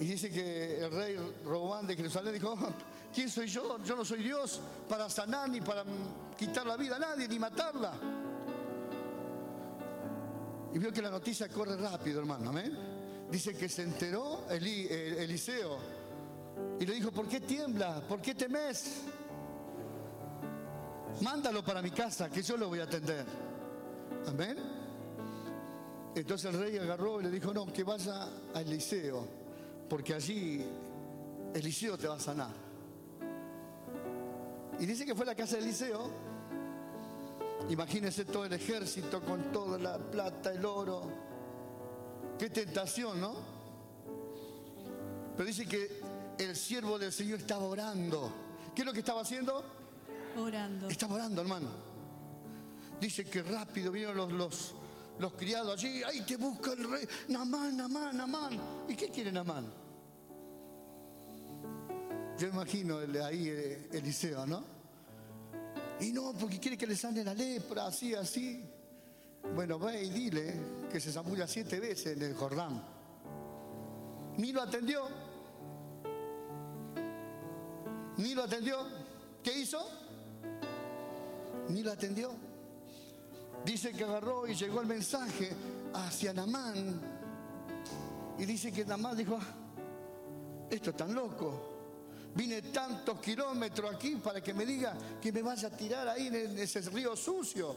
Y 0.00 0.04
dice 0.04 0.30
que 0.30 0.84
el 0.84 0.90
rey 0.90 1.16
Robán 1.44 1.86
de 1.86 1.94
Jerusalén 1.94 2.34
dijo, 2.34 2.56
¿quién 3.14 3.28
soy 3.28 3.46
yo? 3.46 3.78
Yo 3.84 3.94
no 3.94 4.04
soy 4.04 4.22
Dios 4.22 4.60
para 4.88 5.08
sanar 5.08 5.48
ni 5.48 5.60
para 5.60 5.84
quitar 6.36 6.66
la 6.66 6.76
vida 6.76 6.96
a 6.96 6.98
nadie, 6.98 7.28
ni 7.28 7.38
matarla. 7.38 7.92
Y 10.74 10.78
vio 10.78 10.92
que 10.92 11.02
la 11.02 11.10
noticia 11.10 11.48
corre 11.48 11.76
rápido, 11.76 12.18
hermano, 12.18 12.50
amén 12.50 12.92
dice 13.32 13.54
que 13.54 13.66
se 13.68 13.82
enteró 13.82 14.44
Eliseo 14.50 15.78
y 16.78 16.84
le 16.84 16.94
dijo, 16.94 17.10
¿por 17.10 17.26
qué 17.26 17.40
tiembla? 17.40 18.02
¿Por 18.06 18.20
qué 18.20 18.34
temes? 18.34 19.04
Mándalo 21.22 21.64
para 21.64 21.80
mi 21.80 21.90
casa, 21.90 22.28
que 22.28 22.42
yo 22.42 22.58
lo 22.58 22.68
voy 22.68 22.80
a 22.80 22.84
atender. 22.84 23.24
Amén. 24.26 24.81
Entonces 26.14 26.52
el 26.52 26.60
rey 26.60 26.76
agarró 26.78 27.20
y 27.20 27.24
le 27.24 27.30
dijo, 27.30 27.52
no, 27.54 27.66
que 27.72 27.84
vaya 27.84 28.28
a 28.54 28.60
Eliseo, 28.60 29.26
porque 29.88 30.14
allí 30.14 30.62
Eliseo 31.54 31.96
te 31.96 32.08
va 32.08 32.16
a 32.16 32.20
sanar. 32.20 32.52
Y 34.78 34.86
dice 34.86 35.06
que 35.06 35.14
fue 35.14 35.24
a 35.24 35.28
la 35.28 35.34
casa 35.34 35.56
de 35.56 35.62
Eliseo. 35.62 36.10
Imagínese 37.68 38.24
todo 38.24 38.44
el 38.44 38.52
ejército 38.52 39.22
con 39.22 39.52
toda 39.52 39.78
la 39.78 39.98
plata, 39.98 40.52
el 40.52 40.64
oro 40.64 41.32
Qué 42.42 42.50
tentación, 42.50 43.20
¿no? 43.20 43.34
Pero 45.36 45.46
dice 45.46 45.64
que 45.64 46.00
el 46.38 46.56
siervo 46.56 46.98
del 46.98 47.12
Señor 47.12 47.38
estaba 47.38 47.64
orando. 47.64 48.32
¿Qué 48.74 48.82
es 48.82 48.86
lo 48.86 48.92
que 48.92 48.98
estaba 48.98 49.20
haciendo? 49.20 49.64
Orando. 50.36 50.88
Estaba 50.88 51.14
orando, 51.14 51.40
hermano. 51.40 51.68
Dice 53.00 53.24
que 53.26 53.44
rápido 53.44 53.92
vinieron 53.92 54.16
los, 54.16 54.32
los, 54.32 54.74
los 55.18 55.32
criados 55.34 55.78
allí. 55.78 56.02
Ahí 56.02 56.20
te 56.22 56.36
busca 56.36 56.72
el 56.72 56.90
rey. 56.90 57.06
Namán, 57.28 57.76
Namán, 57.76 58.16
Namán. 58.16 58.60
¿Y 58.88 58.94
qué 58.94 59.08
quiere 59.08 59.32
Namán? 59.32 59.72
Yo 62.38 62.48
imagino 62.48 62.98
ahí 63.24 63.48
eh, 63.48 63.88
Eliseo, 63.92 64.46
¿no? 64.46 64.64
Y 66.00 66.10
no, 66.12 66.32
porque 66.32 66.58
quiere 66.58 66.76
que 66.76 66.86
le 66.86 66.96
sane 66.96 67.22
la 67.22 67.34
lepra, 67.34 67.86
así, 67.86 68.14
así. 68.14 68.64
Bueno, 69.54 69.78
ve 69.78 70.02
y 70.02 70.10
dile 70.10 70.54
que 70.90 70.98
se 70.98 71.12
zamulla 71.12 71.46
siete 71.46 71.78
veces 71.78 72.16
en 72.16 72.22
el 72.22 72.34
Jordán. 72.34 72.82
Ni 74.38 74.52
lo 74.52 74.62
atendió. 74.62 75.08
Ni 78.16 78.34
lo 78.34 78.44
atendió. 78.44 78.78
¿Qué 79.42 79.58
hizo? 79.58 79.86
Ni 81.68 81.82
lo 81.82 81.92
atendió. 81.92 82.51
Dice 83.64 83.92
que 83.92 84.04
agarró 84.04 84.46
y 84.46 84.54
llegó 84.54 84.80
el 84.80 84.86
mensaje 84.86 85.50
hacia 85.94 86.32
Namán. 86.32 87.00
Y 88.38 88.44
dice 88.44 88.72
que 88.72 88.84
Namán 88.84 89.16
dijo, 89.16 89.38
ah, 89.40 89.46
esto 90.70 90.90
es 90.90 90.96
tan 90.96 91.14
loco. 91.14 91.68
Vine 92.34 92.62
tantos 92.62 93.20
kilómetros 93.20 93.94
aquí 93.94 94.16
para 94.16 94.40
que 94.40 94.54
me 94.54 94.64
diga 94.64 94.96
que 95.20 95.30
me 95.30 95.42
vaya 95.42 95.68
a 95.68 95.70
tirar 95.70 96.08
ahí 96.08 96.28
en 96.28 96.58
ese 96.58 96.80
río 96.90 97.14
sucio. 97.14 97.76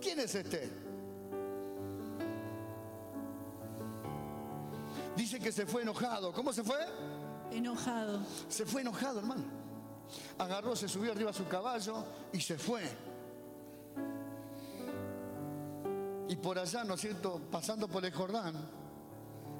¿Quién 0.00 0.18
es 0.20 0.34
este? 0.34 0.70
Dice 5.14 5.38
que 5.38 5.52
se 5.52 5.66
fue 5.66 5.82
enojado. 5.82 6.32
¿Cómo 6.32 6.52
se 6.52 6.64
fue? 6.64 6.78
Enojado. 7.50 8.20
Se 8.48 8.64
fue 8.64 8.80
enojado, 8.80 9.18
hermano. 9.18 9.44
Agarró, 10.38 10.74
se 10.74 10.88
subió 10.88 11.12
arriba 11.12 11.30
a 11.30 11.34
su 11.34 11.46
caballo 11.46 12.04
y 12.32 12.40
se 12.40 12.56
fue. 12.56 12.82
Y 16.30 16.36
por 16.36 16.56
allá, 16.56 16.84
¿no 16.84 16.94
es 16.94 17.00
cierto? 17.00 17.40
Pasando 17.50 17.88
por 17.88 18.04
el 18.04 18.14
Jordán, 18.14 18.54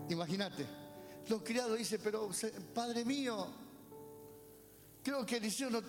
imagínate, 0.08 0.64
los 1.28 1.42
criados 1.42 1.76
dicen, 1.76 2.00
pero 2.00 2.30
Padre 2.72 3.04
mío, 3.04 3.44
creo 5.02 5.26
que 5.26 5.38
Eliseo 5.38 5.68
no, 5.68 5.82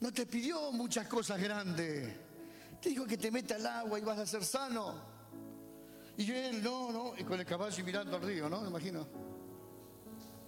no 0.00 0.10
te 0.10 0.24
pidió 0.24 0.72
muchas 0.72 1.06
cosas 1.06 1.38
grandes. 1.38 2.16
Te 2.80 2.88
dijo 2.88 3.04
que 3.04 3.18
te 3.18 3.30
meta 3.30 3.56
al 3.56 3.66
agua 3.66 3.98
y 3.98 4.02
vas 4.02 4.18
a 4.18 4.24
ser 4.24 4.42
sano. 4.42 4.94
Y 6.16 6.32
él, 6.32 6.62
no, 6.62 6.90
no, 6.90 7.12
y 7.18 7.22
con 7.24 7.38
el 7.38 7.44
caballo 7.44 7.84
mirando 7.84 8.16
al 8.16 8.22
río, 8.22 8.48
¿no? 8.48 8.62
Me 8.62 8.68
imagino. 8.68 9.06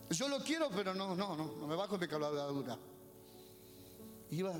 Yo 0.09 0.29
lo 0.29 0.43
quiero, 0.43 0.71
pero 0.71 0.95
no, 0.95 1.15
no, 1.15 1.37
no, 1.37 1.57
no 1.59 1.67
me 1.67 1.77
bajo 1.77 1.99
mi 1.99 2.09
cabalgadura. 2.09 2.79
Y 4.31 4.37
iba. 4.37 4.55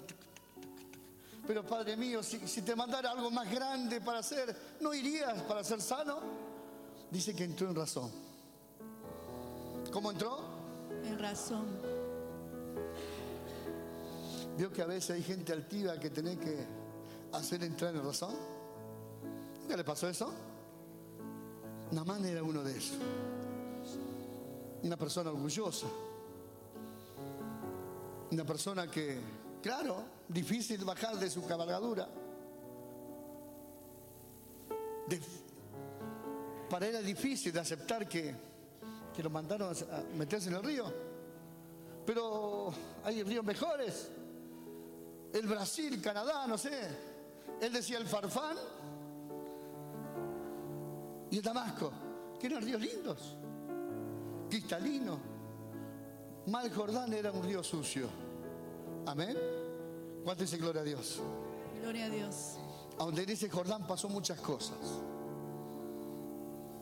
Pero 1.47 1.65
Padre 1.65 1.97
mío, 1.97 2.23
si, 2.23 2.47
si 2.47 2.63
te 2.63 2.77
mandara 2.77 3.11
algo 3.11 3.31
más 3.31 3.51
grande 3.51 4.01
para 4.01 4.19
hacer, 4.19 4.77
¿no 4.81 4.95
irías 4.95 5.43
para 5.43 5.65
ser 5.65 5.81
sano? 5.81 6.21
Dice 7.11 7.35
que 7.35 7.45
entró 7.45 7.69
en 7.69 7.75
razón. 7.75 8.11
¿Cómo 9.93 10.11
entró? 10.11 10.39
En 11.05 11.19
razón. 11.19 11.67
Vio 14.57 14.73
que 14.73 14.83
a 14.83 14.87
veces 14.87 15.11
hay 15.11 15.23
gente 15.23 15.53
altiva 15.53 15.99
que 15.99 16.11
tiene 16.11 16.39
que 16.39 16.81
hacer 17.33 17.63
entrar 17.63 17.95
en 17.95 18.05
razón? 18.05 18.35
¿Qué 19.69 19.77
le 19.77 19.85
pasó 19.85 20.09
eso? 20.09 20.33
Namán 21.93 22.25
era 22.25 22.43
uno 22.43 22.63
de 22.63 22.77
esos. 22.77 22.99
Una 24.83 24.97
persona 24.97 25.31
orgullosa. 25.31 25.87
Una 28.31 28.45
persona 28.45 28.91
que, 28.91 29.21
claro, 29.63 30.05
difícil 30.33 30.85
bajar 30.85 31.17
de 31.19 31.29
su 31.29 31.45
cabalgadura. 31.47 32.09
para 36.69 36.87
él 36.87 36.95
era 36.95 37.05
difícil 37.05 37.53
de 37.53 37.59
aceptar 37.59 38.09
que, 38.09 38.33
que 39.15 39.23
lo 39.25 39.29
mandaron 39.29 39.75
a 39.75 40.17
meterse 40.17 40.49
en 40.49 40.55
el 40.55 40.63
río. 40.63 40.85
Pero 42.07 42.73
hay 43.05 43.23
ríos 43.25 43.45
mejores. 43.45 44.09
El 45.33 45.47
Brasil, 45.49 46.01
Canadá, 46.01 46.47
no 46.47 46.57
sé. 46.57 46.71
Él 47.61 47.73
decía 47.73 47.99
el 47.99 48.07
Farfán 48.07 48.57
y 51.31 51.39
el 51.39 51.43
Damasco, 51.43 51.93
que 52.39 52.47
eran 52.47 52.63
ríos 52.63 52.81
lindos, 52.81 53.37
cristalinos. 54.49 55.19
Mal 56.47 56.73
Jordán 56.73 57.13
era 57.13 57.33
un 57.33 57.43
río 57.43 57.63
sucio. 57.63 58.09
Amén. 59.07 59.37
¿Cuánto 60.25 60.43
dice 60.45 60.57
gloria 60.59 60.83
a 60.83 60.85
Dios? 60.85 61.21
Gloria 61.81 62.07
a 62.07 62.09
Dios. 62.11 62.57
A 62.99 63.05
donde 63.05 63.23
ese 63.33 63.49
Jordán 63.49 63.87
pasó 63.87 64.09
muchas 64.09 64.41
cosas. 64.41 64.77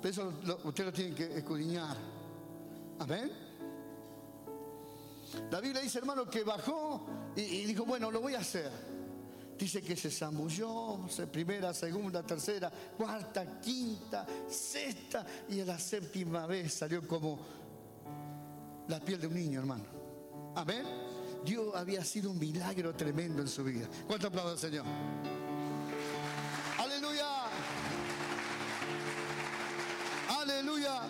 Pero 0.03 0.13
eso 0.13 0.33
lo- 0.45 0.57
ustedes 0.65 0.87
lo 0.87 0.93
tienen 0.93 1.15
que 1.15 1.39
escudriñar. 1.39 1.97
Amén. 2.99 3.31
La 5.51 5.61
Biblia 5.61 5.83
dice, 5.83 5.99
hermano, 5.99 6.29
que 6.29 6.43
bajó 6.43 7.07
y, 7.37 7.41
y 7.43 7.65
dijo, 7.67 7.85
bueno, 7.85 8.11
lo 8.11 8.21
voy 8.21 8.35
a 8.35 8.39
hacer. 8.41 8.71
Dice 9.59 9.83
que 9.83 9.97
se 9.97 10.11
zambulló, 10.11 11.01
se- 11.09 11.27
primera, 11.27 11.75
segunda, 11.75 12.23
tercera, 12.23 12.71
cuarta, 12.97 13.61
quinta, 13.61 14.27
sexta, 14.49 15.25
y 15.49 15.61
a 15.61 15.65
la 15.65 15.79
séptima 15.79 16.47
vez 16.47 16.75
salió 16.75 17.07
como 17.07 17.39
la 18.89 19.01
piel 19.01 19.21
de 19.21 19.27
un 19.27 19.35
niño, 19.35 19.61
hermano. 19.61 19.85
Amén. 20.55 20.85
Dios 21.45 21.75
había 21.75 22.05
sido 22.05 22.31
un 22.31 22.39
milagro 22.39 22.95
tremendo 22.95 23.43
en 23.43 23.49
su 23.49 23.65
vida. 23.65 23.89
¿Cuánto 24.07 24.29
aplauso 24.29 24.57
Señor? 24.57 24.85
Aleluya. 26.79 27.27
Aleluya. 30.41 31.01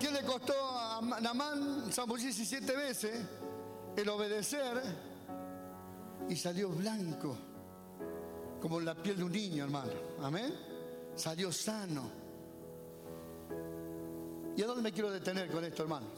¿Qué 0.00 0.10
le 0.10 0.22
costó 0.22 0.54
a 0.78 1.20
Namán 1.20 1.90
zambullirse 1.92 2.44
siete 2.44 2.76
veces? 2.76 3.20
El 3.96 4.08
obedecer 4.08 4.82
y 6.28 6.36
salió 6.36 6.68
blanco 6.68 7.36
como 8.60 8.80
la 8.80 8.94
piel 8.94 9.16
de 9.16 9.24
un 9.24 9.32
niño, 9.32 9.64
hermano. 9.64 9.92
Amén. 10.22 10.52
Salió 11.14 11.52
sano. 11.52 12.25
¿Y 14.56 14.62
a 14.62 14.66
dónde 14.66 14.82
me 14.82 14.90
quiero 14.90 15.10
detener 15.10 15.50
con 15.50 15.62
esto, 15.64 15.82
hermanos? 15.82 16.10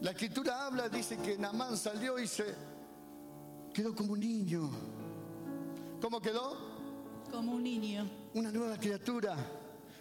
La 0.00 0.12
escritura 0.12 0.66
habla, 0.66 0.88
dice 0.88 1.16
que 1.16 1.36
Namán 1.36 1.76
salió 1.76 2.18
y 2.20 2.28
se 2.28 2.54
quedó 3.74 3.96
como 3.96 4.12
un 4.12 4.20
niño. 4.20 4.70
¿Cómo 6.00 6.20
quedó? 6.20 6.56
Como 7.32 7.52
un 7.52 7.64
niño. 7.64 8.08
Una 8.34 8.52
nueva 8.52 8.78
criatura. 8.78 9.36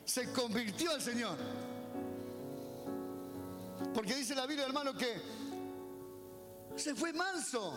Se 0.03 0.31
convirtió 0.31 0.91
al 0.91 1.01
Señor. 1.01 1.35
Porque 3.93 4.15
dice 4.15 4.35
la 4.35 4.45
Biblia, 4.45 4.67
hermano, 4.67 4.93
que 4.93 5.19
se 6.75 6.93
fue 6.93 7.11
manso. 7.11 7.73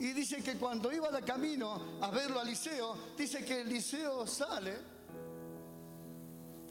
Y 0.00 0.12
dice 0.14 0.42
que 0.42 0.56
cuando 0.56 0.92
iba 0.92 1.12
de 1.12 1.22
camino 1.22 1.98
a 2.00 2.10
verlo 2.10 2.40
a 2.40 2.42
Eliseo, 2.42 2.96
dice 3.16 3.44
que 3.44 3.60
Eliseo 3.60 4.26
sale 4.26 4.95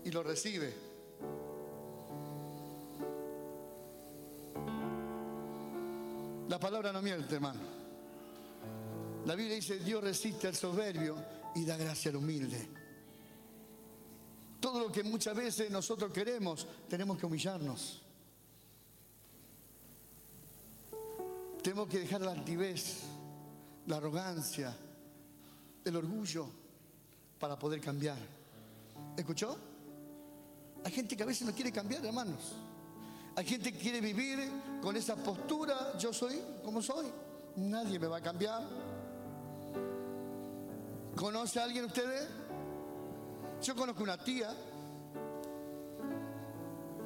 y 0.06 0.12
lo 0.12 0.24
recibe. 0.24 0.74
La 6.48 6.60
palabra 6.60 6.94
no 6.94 7.02
miente, 7.02 7.36
hermano. 7.36 7.60
La 9.26 9.36
Biblia 9.36 9.56
dice, 9.56 9.80
Dios 9.80 10.04
resiste 10.04 10.48
al 10.48 10.56
soberbio 10.56 11.16
y 11.56 11.66
da 11.66 11.76
gracia 11.76 12.12
al 12.12 12.18
humilde. 12.18 12.70
Todo 14.60 14.80
lo 14.80 14.92
que 14.92 15.04
muchas 15.04 15.36
veces 15.36 15.72
nosotros 15.72 16.12
queremos, 16.14 16.68
tenemos 16.88 17.18
que 17.18 17.26
humillarnos. 17.26 18.02
Tenemos 21.64 21.88
que 21.88 22.00
dejar 22.00 22.22
la 22.22 22.32
altivez, 22.32 23.02
la 23.88 23.98
arrogancia, 23.98 24.78
el 25.84 25.96
orgullo 25.96 26.48
para 27.40 27.58
poder 27.58 27.82
cambiar. 27.82 28.20
¿Escuchó? 29.18 29.75
Hay 30.86 30.92
gente 30.92 31.18
que 31.18 31.24
a 31.24 31.26
veces 31.26 31.48
no 31.48 31.54
quiere 31.54 31.72
cambiar, 31.72 32.06
hermanos. 32.06 32.54
Hay 33.36 33.44
gente 33.44 33.74
que 33.74 33.80
quiere 33.80 34.00
vivir 34.00 34.38
con 34.84 34.96
esa 34.96 35.16
postura, 35.16 35.98
yo 35.98 36.14
soy 36.14 36.40
como 36.64 36.80
soy, 36.80 37.08
nadie 37.56 37.98
me 37.98 38.06
va 38.06 38.18
a 38.18 38.22
cambiar. 38.22 38.62
¿Conoce 41.16 41.60
a 41.60 41.64
alguien 41.64 41.86
ustedes? 41.86 42.28
Yo 43.64 43.76
conozco 43.76 44.04
una 44.04 44.16
tía 44.24 44.56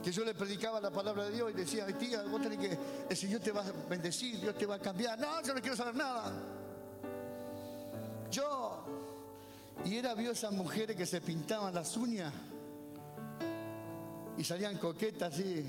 que 0.03 0.11
yo 0.11 0.25
le 0.25 0.33
predicaba 0.33 0.81
la 0.81 0.91
palabra 0.91 1.23
de 1.25 1.31
Dios 1.31 1.49
y 1.51 1.53
decía, 1.53 1.85
"Ay, 1.87 1.93
tía, 1.93 2.21
vos 2.23 2.41
tenés 2.41 2.59
que, 2.59 2.77
el 3.09 3.17
Señor 3.17 3.39
te 3.39 3.53
va 3.53 3.61
a 3.61 3.71
bendecir, 3.89 4.41
Dios 4.41 4.57
te 4.57 4.65
va 4.65 4.75
a 4.75 4.79
cambiar. 4.79 5.17
No, 5.17 5.41
yo 5.41 5.53
no 5.53 5.61
quiero 5.61 5.77
saber 5.77 5.95
nada. 5.95 6.33
Yo, 8.29 8.83
y 9.85 9.95
era 9.95 10.13
vio 10.15 10.31
esas 10.31 10.51
mujeres 10.51 10.97
que 10.97 11.05
se 11.05 11.21
pintaban 11.21 11.73
las 11.73 11.95
uñas 11.95 12.33
y 14.39 14.43
salían 14.45 14.77
coquetas 14.77 15.33
así 15.33 15.65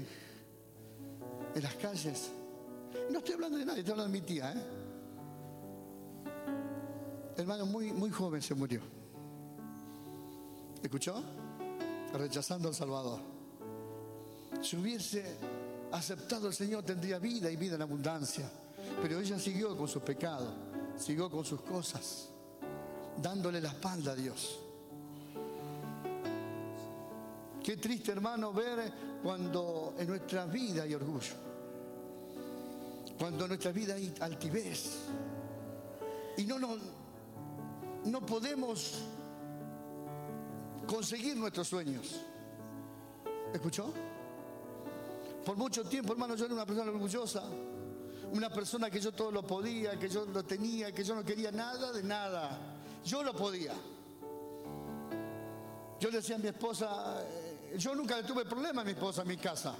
en 1.54 1.62
las 1.62 1.74
calles. 1.74 2.30
No 3.11 3.18
estoy 3.18 3.35
hablando 3.35 3.59
de 3.59 3.64
nadie, 3.64 3.80
estoy 3.80 3.92
hablando 3.92 4.12
de 4.12 4.20
mi 4.20 4.24
tía, 4.24 4.52
¿eh? 4.52 4.62
Hermano, 7.37 7.66
muy, 7.66 7.92
muy 7.92 8.11
joven 8.11 8.40
se 8.40 8.54
murió. 8.54 8.80
¿Escuchó? 10.80 11.20
Rechazando 12.14 12.68
al 12.68 12.74
Salvador. 12.74 13.20
Si 14.62 14.76
hubiese 14.76 15.24
aceptado 15.90 16.46
al 16.46 16.54
Señor, 16.54 16.85
tendría 16.85 17.18
vida 17.18 17.50
y 17.50 17.56
vida 17.56 17.74
en 17.74 17.83
abundancia. 17.83 18.48
Pero 19.02 19.18
ella 19.18 19.37
siguió 19.40 19.76
con 19.76 19.88
sus 19.88 20.02
pecados, 20.02 20.54
siguió 20.96 21.28
con 21.28 21.44
sus 21.44 21.61
cosas, 21.62 22.28
dándole 23.20 23.61
la 23.61 23.70
espalda 23.70 24.12
a 24.12 24.14
Dios. 24.14 24.61
Qué 27.70 27.76
triste, 27.76 28.11
hermano, 28.11 28.52
ver 28.52 28.92
cuando 29.22 29.94
en 29.96 30.09
nuestra 30.09 30.44
vida 30.44 30.83
hay 30.83 30.92
orgullo, 30.92 31.35
cuando 33.16 33.44
en 33.44 33.48
nuestra 33.50 33.70
vida 33.70 33.94
hay 33.94 34.12
altivez 34.18 35.06
y 36.37 36.46
no, 36.46 36.59
no, 36.59 36.76
no 38.06 38.26
podemos 38.26 39.02
conseguir 40.85 41.37
nuestros 41.37 41.68
sueños. 41.68 42.22
¿Escuchó? 43.54 43.94
Por 45.46 45.56
mucho 45.56 45.85
tiempo, 45.85 46.12
hermano, 46.12 46.35
yo 46.35 46.46
era 46.46 46.54
una 46.54 46.66
persona 46.66 46.90
orgullosa, 46.90 47.44
una 48.33 48.50
persona 48.50 48.90
que 48.90 48.98
yo 48.98 49.12
todo 49.12 49.30
lo 49.30 49.44
podía, 49.44 49.96
que 49.96 50.09
yo 50.09 50.26
lo 50.26 50.42
tenía, 50.42 50.90
que 50.90 51.04
yo 51.04 51.14
no 51.14 51.24
quería 51.24 51.52
nada 51.52 51.92
de 51.92 52.02
nada. 52.02 52.59
Yo 53.04 53.22
lo 53.22 53.33
podía. 53.33 53.74
Yo 56.00 56.11
le 56.11 56.16
decía 56.16 56.35
a 56.35 56.38
mi 56.40 56.48
esposa, 56.48 57.22
yo 57.76 57.94
nunca 57.94 58.16
le 58.16 58.24
tuve 58.24 58.44
problema 58.44 58.83
a 58.83 58.85
mi 58.85 58.92
esposa 58.92 59.22
en 59.22 59.28
mi 59.28 59.37
casa, 59.37 59.74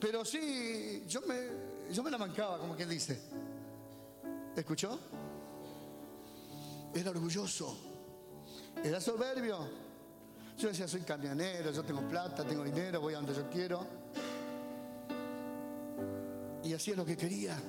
pero 0.00 0.24
sí, 0.24 1.04
yo 1.08 1.22
me, 1.22 1.92
yo 1.92 2.02
me 2.02 2.10
la 2.10 2.18
mancaba, 2.18 2.58
como 2.58 2.74
quien 2.74 2.88
dice. 2.88 3.20
¿Escuchó? 4.54 4.98
Era 6.94 7.10
orgulloso, 7.10 7.76
era 8.82 9.00
soberbio. 9.00 9.84
Yo 10.56 10.68
decía, 10.68 10.86
soy 10.86 11.00
camionero, 11.00 11.72
yo 11.72 11.82
tengo 11.82 12.06
plata, 12.08 12.44
tengo 12.44 12.62
dinero, 12.62 13.00
voy 13.00 13.14
a 13.14 13.16
donde 13.16 13.34
yo 13.34 13.50
quiero. 13.50 13.84
Y 16.62 16.72
hacía 16.72 16.94
lo 16.94 17.04
que 17.04 17.16
quería. 17.16 17.60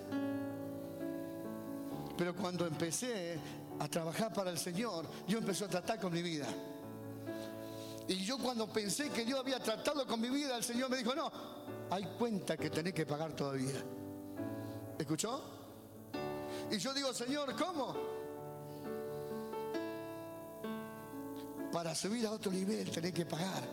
Pero 2.17 2.35
cuando 2.35 2.67
empecé 2.67 3.39
a 3.79 3.87
trabajar 3.87 4.31
para 4.31 4.51
el 4.51 4.57
Señor, 4.57 5.07
Dios 5.27 5.41
empezó 5.41 5.65
a 5.65 5.69
tratar 5.69 5.99
con 5.99 6.13
mi 6.13 6.21
vida. 6.21 6.47
Y 8.07 8.23
yo 8.23 8.37
cuando 8.37 8.67
pensé 8.67 9.09
que 9.09 9.25
Dios 9.25 9.39
había 9.39 9.59
tratado 9.59 10.05
con 10.05 10.21
mi 10.21 10.29
vida, 10.29 10.55
el 10.57 10.63
Señor 10.63 10.89
me 10.89 10.97
dijo, 10.97 11.15
no, 11.15 11.31
hay 11.89 12.03
cuenta 12.17 12.55
que 12.55 12.69
tenés 12.69 12.93
que 12.93 13.05
pagar 13.05 13.33
todavía. 13.33 13.83
¿Escuchó? 14.97 15.41
Y 16.71 16.77
yo 16.77 16.93
digo, 16.93 17.13
Señor, 17.13 17.55
¿cómo? 17.55 17.95
Para 21.71 21.95
subir 21.95 22.25
a 22.27 22.31
otro 22.31 22.51
nivel 22.51 22.89
tenés 22.91 23.11
que 23.11 23.25
pagar. 23.25 23.63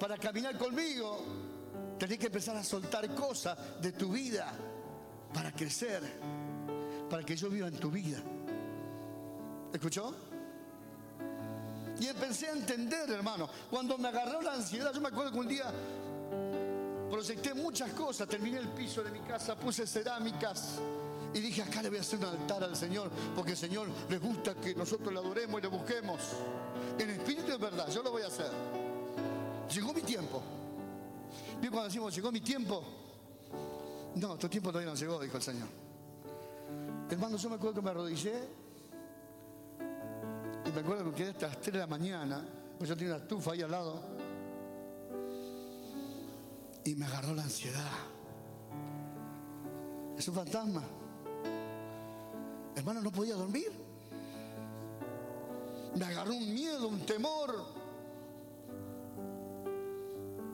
Para 0.00 0.16
caminar 0.16 0.58
conmigo 0.58 1.18
tenés 1.98 2.18
que 2.18 2.26
empezar 2.26 2.56
a 2.56 2.64
soltar 2.64 3.14
cosas 3.14 3.80
de 3.80 3.92
tu 3.92 4.10
vida 4.10 4.52
para 5.32 5.52
crecer, 5.52 6.02
para 7.08 7.22
que 7.22 7.36
yo 7.36 7.48
viva 7.48 7.68
en 7.68 7.78
tu 7.78 7.90
vida. 7.90 8.18
¿Escuchó? 9.72 10.31
Y 12.02 12.08
empecé 12.08 12.48
a 12.48 12.52
entender, 12.52 13.08
hermano. 13.12 13.48
Cuando 13.70 13.96
me 13.96 14.08
agarró 14.08 14.42
la 14.42 14.54
ansiedad, 14.54 14.92
yo 14.92 15.00
me 15.00 15.06
acuerdo 15.06 15.30
que 15.30 15.38
un 15.38 15.46
día 15.46 15.72
proyecté 17.08 17.54
muchas 17.54 17.92
cosas, 17.92 18.26
terminé 18.26 18.58
el 18.58 18.66
piso 18.70 19.04
de 19.04 19.12
mi 19.12 19.20
casa, 19.20 19.54
puse 19.54 19.86
cerámicas 19.86 20.80
y 21.32 21.38
dije, 21.38 21.62
acá 21.62 21.80
le 21.80 21.90
voy 21.90 21.98
a 21.98 22.00
hacer 22.00 22.18
un 22.18 22.24
altar 22.24 22.64
al 22.64 22.74
Señor, 22.74 23.08
porque 23.36 23.52
el 23.52 23.56
Señor 23.56 23.86
le 24.08 24.18
gusta 24.18 24.56
que 24.56 24.74
nosotros 24.74 25.12
le 25.12 25.20
adoremos 25.20 25.60
y 25.60 25.62
le 25.62 25.68
busquemos. 25.68 26.18
En 26.98 27.08
espíritu 27.08 27.52
es 27.52 27.60
verdad, 27.60 27.88
yo 27.88 28.02
lo 28.02 28.10
voy 28.10 28.22
a 28.22 28.26
hacer. 28.26 28.50
Llegó 29.72 29.92
mi 29.92 30.02
tiempo. 30.02 30.42
¿Vio 31.60 31.70
cuando 31.70 31.86
decimos, 31.86 32.12
llegó 32.12 32.32
mi 32.32 32.40
tiempo? 32.40 32.82
No, 34.16 34.36
tu 34.36 34.48
tiempo 34.48 34.70
todavía 34.70 34.90
no 34.90 34.98
llegó, 34.98 35.20
dijo 35.20 35.36
el 35.36 35.42
Señor. 35.44 35.68
Hermano, 37.08 37.36
yo 37.36 37.48
me 37.48 37.54
acuerdo 37.54 37.76
que 37.76 37.82
me 37.82 37.90
arrodillé 37.90 38.61
me 40.74 40.80
acuerdo 40.80 41.04
que 41.04 41.10
me 41.10 41.16
quedé 41.16 41.30
hasta 41.30 41.48
las 41.48 41.60
3 41.60 41.72
de 41.72 41.78
la 41.78 41.86
mañana, 41.86 42.44
pues 42.78 42.88
yo 42.88 42.96
tenía 42.96 43.14
una 43.14 43.22
estufa 43.22 43.52
ahí 43.52 43.62
al 43.62 43.70
lado. 43.70 44.02
y 46.84 46.96
me 46.96 47.06
agarró 47.06 47.34
la 47.34 47.42
ansiedad. 47.42 47.92
Es 50.18 50.26
un 50.26 50.34
fantasma. 50.34 50.82
Hermano, 52.74 53.00
no 53.02 53.12
podía 53.12 53.34
dormir. 53.34 53.70
Me 55.94 56.04
agarró 56.04 56.34
un 56.34 56.52
miedo, 56.52 56.88
un 56.88 57.06
temor. 57.06 57.54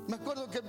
Me 0.06 0.16
acuerdo 0.16 0.48
que 0.48 0.60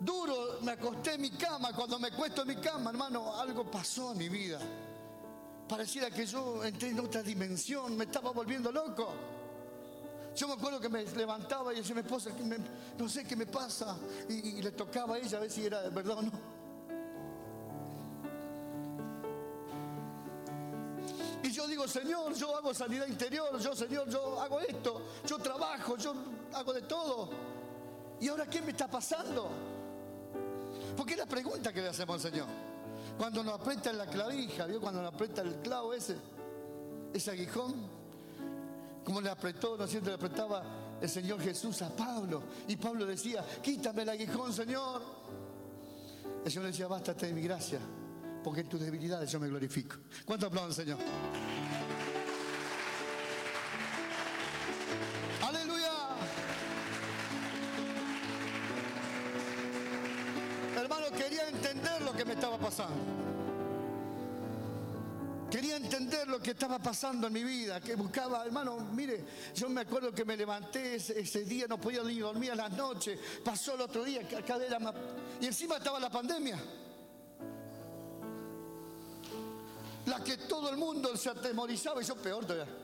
duro 0.00 0.58
me 0.62 0.72
acosté 0.72 1.14
en 1.14 1.22
mi 1.22 1.30
cama. 1.30 1.72
Cuando 1.72 1.98
me 1.98 2.08
acuesto 2.08 2.42
en 2.42 2.48
mi 2.48 2.56
cama, 2.56 2.90
hermano, 2.90 3.34
algo 3.34 3.70
pasó 3.70 4.12
en 4.12 4.18
mi 4.18 4.28
vida. 4.28 4.60
Pareciera 5.68 6.10
que 6.10 6.26
yo 6.26 6.62
entré 6.62 6.90
en 6.90 7.00
otra 7.00 7.22
dimensión, 7.22 7.96
me 7.96 8.04
estaba 8.04 8.30
volviendo 8.32 8.70
loco. 8.70 9.12
Yo 10.36 10.48
me 10.48 10.54
acuerdo 10.54 10.80
que 10.80 10.88
me 10.88 11.04
levantaba 11.04 11.72
y 11.72 11.76
decía 11.76 11.94
mi 11.94 12.00
esposa, 12.00 12.30
no 12.98 13.08
sé 13.08 13.24
qué 13.24 13.36
me 13.36 13.46
pasa, 13.46 13.96
y, 14.28 14.60
le 14.60 14.72
tocaba 14.72 15.14
a 15.14 15.18
ella 15.18 15.38
a 15.38 15.40
ver 15.40 15.50
si 15.50 15.64
era 15.64 15.88
verdad 15.88 16.18
o 16.18 16.22
no. 16.22 16.32
Y 21.42 21.50
yo 21.50 21.68
digo, 21.68 21.86
Señor, 21.86 22.34
yo 22.34 22.56
hago 22.56 22.74
sanidad 22.74 23.06
interior, 23.06 23.58
yo, 23.60 23.76
Señor, 23.76 24.08
yo 24.10 24.40
hago 24.40 24.60
esto, 24.60 25.02
yo 25.26 25.38
trabajo, 25.38 25.96
yo 25.96 26.14
hago 26.52 26.72
de 26.72 26.82
todo. 26.82 27.30
¿Y 28.20 28.28
ahora 28.28 28.46
qué 28.46 28.60
me 28.60 28.72
está 28.72 28.88
pasando? 28.88 29.50
Porque 30.96 31.12
es 31.12 31.18
la 31.18 31.26
pregunta 31.26 31.72
que 31.72 31.80
le 31.80 31.88
hacemos 31.88 32.14
al 32.16 32.32
Señor. 32.32 32.73
Cuando 33.18 33.44
nos 33.44 33.60
aprieta 33.60 33.92
la 33.92 34.06
clavija, 34.06 34.66
¿vio? 34.66 34.80
Cuando 34.80 35.02
nos 35.02 35.14
aprieta 35.14 35.42
el 35.42 35.56
clavo 35.60 35.94
ese, 35.94 36.16
ese 37.12 37.30
aguijón, 37.30 37.74
como 39.04 39.20
le 39.20 39.30
apretó, 39.30 39.76
¿no 39.76 39.84
es 39.84 39.90
cierto? 39.90 40.08
Le 40.08 40.16
apretaba 40.16 40.98
el 41.00 41.08
Señor 41.08 41.40
Jesús 41.40 41.80
a 41.82 41.90
Pablo. 41.94 42.42
Y 42.66 42.76
Pablo 42.76 43.06
decía, 43.06 43.44
quítame 43.62 44.02
el 44.02 44.08
aguijón, 44.08 44.52
Señor. 44.52 45.02
El 46.44 46.50
Señor 46.50 46.64
le 46.64 46.70
decía, 46.70 46.88
bástate 46.88 47.26
de 47.26 47.34
mi 47.34 47.42
gracia, 47.42 47.78
porque 48.42 48.62
en 48.62 48.68
tus 48.68 48.80
debilidades 48.80 49.30
yo 49.30 49.38
me 49.38 49.48
glorifico. 49.48 49.96
¿Cuánto 50.24 50.46
aplaudan, 50.46 50.72
Señor? 50.72 50.98
Aleluya. 55.42 55.92
Que 62.24 62.28
me 62.28 62.34
estaba 62.34 62.58
pasando. 62.58 62.96
Quería 65.50 65.76
entender 65.76 66.26
lo 66.26 66.40
que 66.40 66.52
estaba 66.52 66.78
pasando 66.78 67.26
en 67.28 67.32
mi 67.32 67.44
vida, 67.44 67.80
que 67.80 67.94
buscaba, 67.94 68.44
hermano, 68.44 68.76
mire, 68.92 69.24
yo 69.54 69.68
me 69.68 69.82
acuerdo 69.82 70.12
que 70.12 70.24
me 70.24 70.36
levanté 70.36 70.96
ese, 70.96 71.44
día, 71.44 71.66
no 71.68 71.78
podía 71.78 72.02
ni 72.02 72.18
dormir 72.18 72.52
a 72.52 72.54
las 72.56 72.72
noches, 72.72 73.20
pasó 73.44 73.74
el 73.74 73.82
otro 73.82 74.02
día. 74.02 74.22
Y 75.40 75.46
encima 75.46 75.76
estaba 75.76 76.00
la 76.00 76.10
pandemia. 76.10 76.58
La 80.06 80.24
que 80.24 80.38
todo 80.38 80.70
el 80.70 80.76
mundo 80.76 81.16
se 81.16 81.28
atemorizaba 81.30 82.02
y 82.02 82.04
yo 82.04 82.16
peor 82.16 82.44
todavía. 82.44 82.83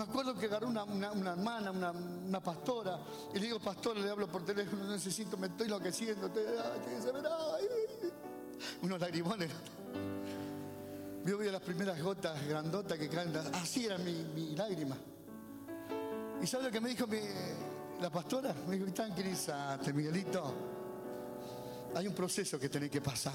Me 0.00 0.04
acuerdo 0.04 0.34
que 0.34 0.46
agarró 0.46 0.68
una, 0.68 0.80
hermana, 0.80 1.72
una, 1.72 2.40
pastora, 2.40 2.98
y 3.34 3.38
le 3.38 3.44
digo, 3.44 3.60
pastora, 3.60 4.00
le 4.00 4.08
hablo 4.08 4.28
por 4.28 4.42
teléfono, 4.42 4.86
necesito, 4.90 5.36
me 5.36 5.48
estoy 5.48 5.66
enloqueciendo, 5.66 6.30
unos 8.80 8.98
lagrimones. 8.98 9.50
Yo 11.26 11.36
vi 11.36 11.50
las 11.50 11.60
primeras 11.60 12.00
gotas 12.02 12.48
grandotas 12.48 12.96
que 12.96 13.10
caen, 13.10 13.36
así 13.52 13.84
era 13.84 13.98
mi, 13.98 14.54
lágrima. 14.56 14.96
¿Y 16.40 16.46
sabe 16.46 16.64
lo 16.64 16.70
que 16.70 16.80
me 16.80 16.88
dijo 16.88 17.04
la 18.00 18.08
pastora? 18.08 18.54
Me 18.66 18.78
dijo, 18.78 18.90
tranquilízate, 18.94 19.92
Miguelito. 19.92 20.54
Hay 21.94 22.06
un 22.06 22.14
proceso 22.14 22.58
que 22.58 22.70
tenés 22.70 22.90
que 22.90 23.02
pasar. 23.02 23.34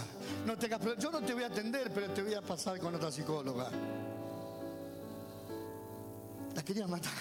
Yo 0.98 1.12
no 1.12 1.22
te 1.22 1.36
voy 1.36 1.44
a 1.44 1.48
atender, 1.48 1.94
pero 1.94 2.12
te 2.12 2.24
voy 2.24 2.34
a 2.34 2.42
pasar 2.42 2.80
con 2.80 2.96
otra 2.96 3.12
psicóloga. 3.12 3.70
La 6.56 6.64
quería 6.64 6.88
matar. 6.88 7.12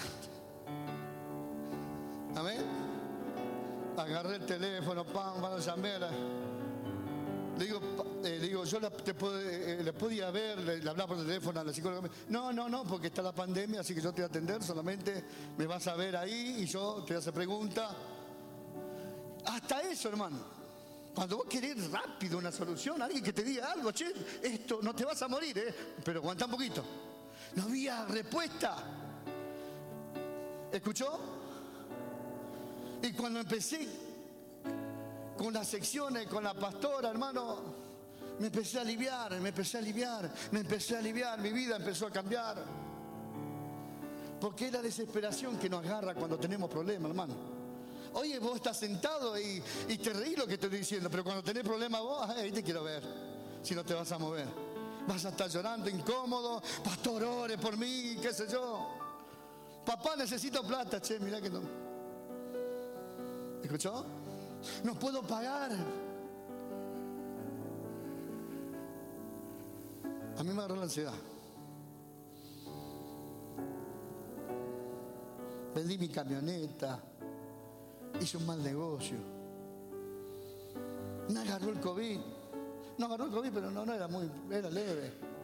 Amén. 2.35 2.63
Agarré 3.97 4.35
el 4.35 4.45
teléfono, 4.45 5.05
pam, 5.05 5.41
van 5.41 5.53
a 5.53 5.59
llamar. 5.59 6.09
Le 7.57 7.65
digo, 7.65 7.79
eh, 8.23 8.39
digo 8.41 8.65
yo 8.65 8.79
te 8.91 9.11
eh, 9.11 9.81
le 9.81 9.93
podía 9.93 10.29
ver, 10.29 10.59
le, 10.59 10.89
hablaba 10.89 11.07
por 11.07 11.17
teléfono 11.17 11.59
a 11.59 11.63
la 11.63 11.73
psicóloga. 11.73 12.09
No, 12.29 12.51
no, 12.51 12.67
no, 12.67 12.83
porque 12.83 13.07
está 13.07 13.21
la 13.21 13.33
pandemia, 13.33 13.81
así 13.81 13.95
que 13.95 14.01
yo 14.01 14.11
te 14.11 14.21
voy 14.21 14.23
a 14.23 14.27
atender, 14.27 14.61
solamente 14.61 15.23
me 15.57 15.65
vas 15.65 15.87
a 15.87 15.95
ver 15.95 16.17
ahí 16.17 16.57
y 16.59 16.65
yo 16.65 17.03
te 17.05 17.13
voy 17.13 17.15
a 17.15 17.19
hacer 17.19 17.33
preguntas. 17.33 17.91
Hasta 19.45 19.81
eso, 19.81 20.09
hermano. 20.09 20.37
Cuando 21.13 21.37
vos 21.37 21.45
querés 21.49 21.89
rápido 21.89 22.37
una 22.37 22.51
solución, 22.51 23.01
alguien 23.01 23.23
que 23.23 23.31
te 23.31 23.43
diga 23.43 23.71
algo, 23.71 23.93
che, 23.93 24.11
esto 24.43 24.79
no 24.81 24.93
te 24.93 25.05
vas 25.05 25.21
a 25.21 25.29
morir, 25.29 25.57
¿eh? 25.57 25.73
pero 26.03 26.19
aguanta 26.19 26.45
un 26.45 26.51
poquito. 26.51 26.83
No 27.55 27.63
había 27.63 28.05
respuesta. 28.05 29.04
¿Escuchó? 30.75 31.17
Y 33.01 33.13
cuando 33.13 33.39
empecé 33.39 33.87
con 35.37 35.53
las 35.53 35.67
secciones, 35.67 36.27
con 36.27 36.43
la 36.43 36.53
pastora, 36.53 37.11
hermano, 37.11 37.59
me 38.39 38.47
empecé 38.47 38.79
a 38.79 38.81
aliviar, 38.81 39.39
me 39.39 39.49
empecé 39.49 39.77
a 39.77 39.79
aliviar, 39.79 40.29
me 40.51 40.59
empecé 40.59 40.97
a 40.97 40.99
aliviar, 40.99 41.39
mi 41.39 41.53
vida 41.53 41.77
empezó 41.77 42.07
a 42.07 42.11
cambiar. 42.11 42.61
Porque 44.41 44.67
es 44.67 44.73
la 44.73 44.81
desesperación 44.81 45.57
que 45.57 45.69
nos 45.69 45.85
agarra 45.85 46.13
cuando 46.13 46.37
tenemos 46.37 46.69
problemas, 46.69 47.09
hermano. 47.09 47.35
Oye, 48.11 48.37
vos 48.39 48.57
estás 48.57 48.75
sentado 48.77 49.39
y, 49.39 49.61
te 50.03 50.11
reí 50.11 50.35
lo 50.35 50.45
que 50.45 50.55
estoy 50.55 50.71
diciendo, 50.71 51.09
pero 51.09 51.23
cuando 51.23 51.41
tenés 51.41 51.63
problemas 51.63 52.01
vos, 52.01 52.29
ahí 52.31 52.51
te 52.51 52.61
quiero 52.61 52.83
ver, 52.83 53.01
si 53.63 53.73
no 53.75 53.85
te 53.85 53.93
vas 53.93 54.11
a 54.11 54.17
mover. 54.17 54.47
Vas 55.07 55.23
a 55.23 55.29
estar 55.29 55.49
llorando, 55.49 55.89
incómodo, 55.89 56.61
pastor, 56.83 57.23
ore 57.23 57.57
por 57.57 57.77
mí, 57.77 58.17
qué 58.21 58.33
sé 58.33 58.45
yo. 58.51 58.94
Papá, 59.85 60.15
necesito 60.15 60.63
plata, 60.63 60.99
che, 60.99 61.19
mira 61.19 61.39
que 61.39 61.49
no. 61.49 61.61
¿Escuchó? 63.63 64.05
no 64.83 64.93
puedo 64.95 65.21
pagar. 65.21 65.71
A 70.37 70.43
mí 70.43 70.49
me 70.49 70.59
agarró 70.59 70.75
la 70.75 70.83
ansiedad. 70.83 71.13
Vendí 75.73 75.97
mi 75.97 76.09
camioneta, 76.09 76.99
hice 78.19 78.37
un 78.37 78.45
mal 78.45 78.63
negocio. 78.63 79.17
Me 81.29 81.39
agarró 81.39 81.69
el 81.69 81.79
COVID. 81.79 82.19
No 82.97 83.05
agarró 83.05 83.25
el 83.25 83.31
COVID, 83.31 83.51
pero 83.53 83.71
no, 83.71 83.85
no 83.85 83.93
era 83.93 84.07
muy, 84.07 84.29
era 84.49 84.69
leve. 84.69 85.34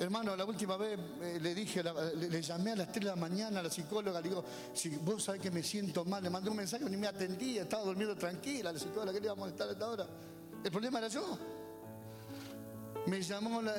Hermano, 0.00 0.34
la 0.34 0.44
última 0.44 0.76
vez 0.76 0.98
eh, 1.20 1.38
le 1.40 1.54
dije, 1.54 1.82
le, 1.82 2.42
llamé 2.42 2.72
a 2.72 2.76
las 2.76 2.92
3 2.92 3.04
de 3.04 3.10
la 3.10 3.16
mañana 3.16 3.60
a 3.60 3.62
la 3.62 3.70
psicóloga, 3.70 4.20
le 4.20 4.28
digo, 4.28 4.44
si 4.74 4.88
vos 4.96 5.22
sabés 5.22 5.40
que 5.40 5.50
me 5.50 5.62
siento 5.62 6.04
mal, 6.04 6.22
le 6.22 6.30
mandé 6.30 6.50
un 6.50 6.56
mensaje, 6.56 6.84
ni 6.84 6.96
me 6.96 7.06
atendía, 7.06 7.62
estaba 7.62 7.84
durmiendo 7.84 8.16
tranquila, 8.16 8.72
la 8.72 8.78
psicóloga 8.78 9.12
quería 9.12 9.34
molestar 9.34 9.68
a 9.68 9.72
esta 9.72 9.88
hora. 9.88 10.06
El 10.64 10.70
problema 10.70 10.98
era 10.98 11.08
yo. 11.08 11.38
Me 13.06 13.20
llamó 13.20 13.60
la, 13.62 13.74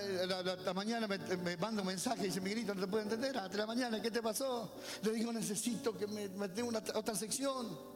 la, 0.55 0.73
mañana, 0.73 1.07
me, 1.07 1.17
me, 1.17 1.57
manda 1.57 1.81
un 1.81 1.87
mensaje 1.87 2.23
y 2.23 2.25
dice, 2.25 2.41
Miguelito, 2.41 2.75
no 2.75 2.81
te 2.81 2.87
puedo 2.87 3.03
entender, 3.03 3.37
a 3.37 3.43
las 3.43 3.49
3 3.49 3.51
de 3.51 3.57
la 3.57 3.67
mañana, 3.67 4.01
¿qué 4.01 4.11
te 4.11 4.21
pasó? 4.21 4.75
Le 5.01 5.11
digo, 5.13 5.31
necesito 5.33 5.97
que 5.97 6.07
me, 6.07 6.29
me 6.29 6.63
una, 6.63 6.81
otra 6.95 7.15
sección. 7.15 7.93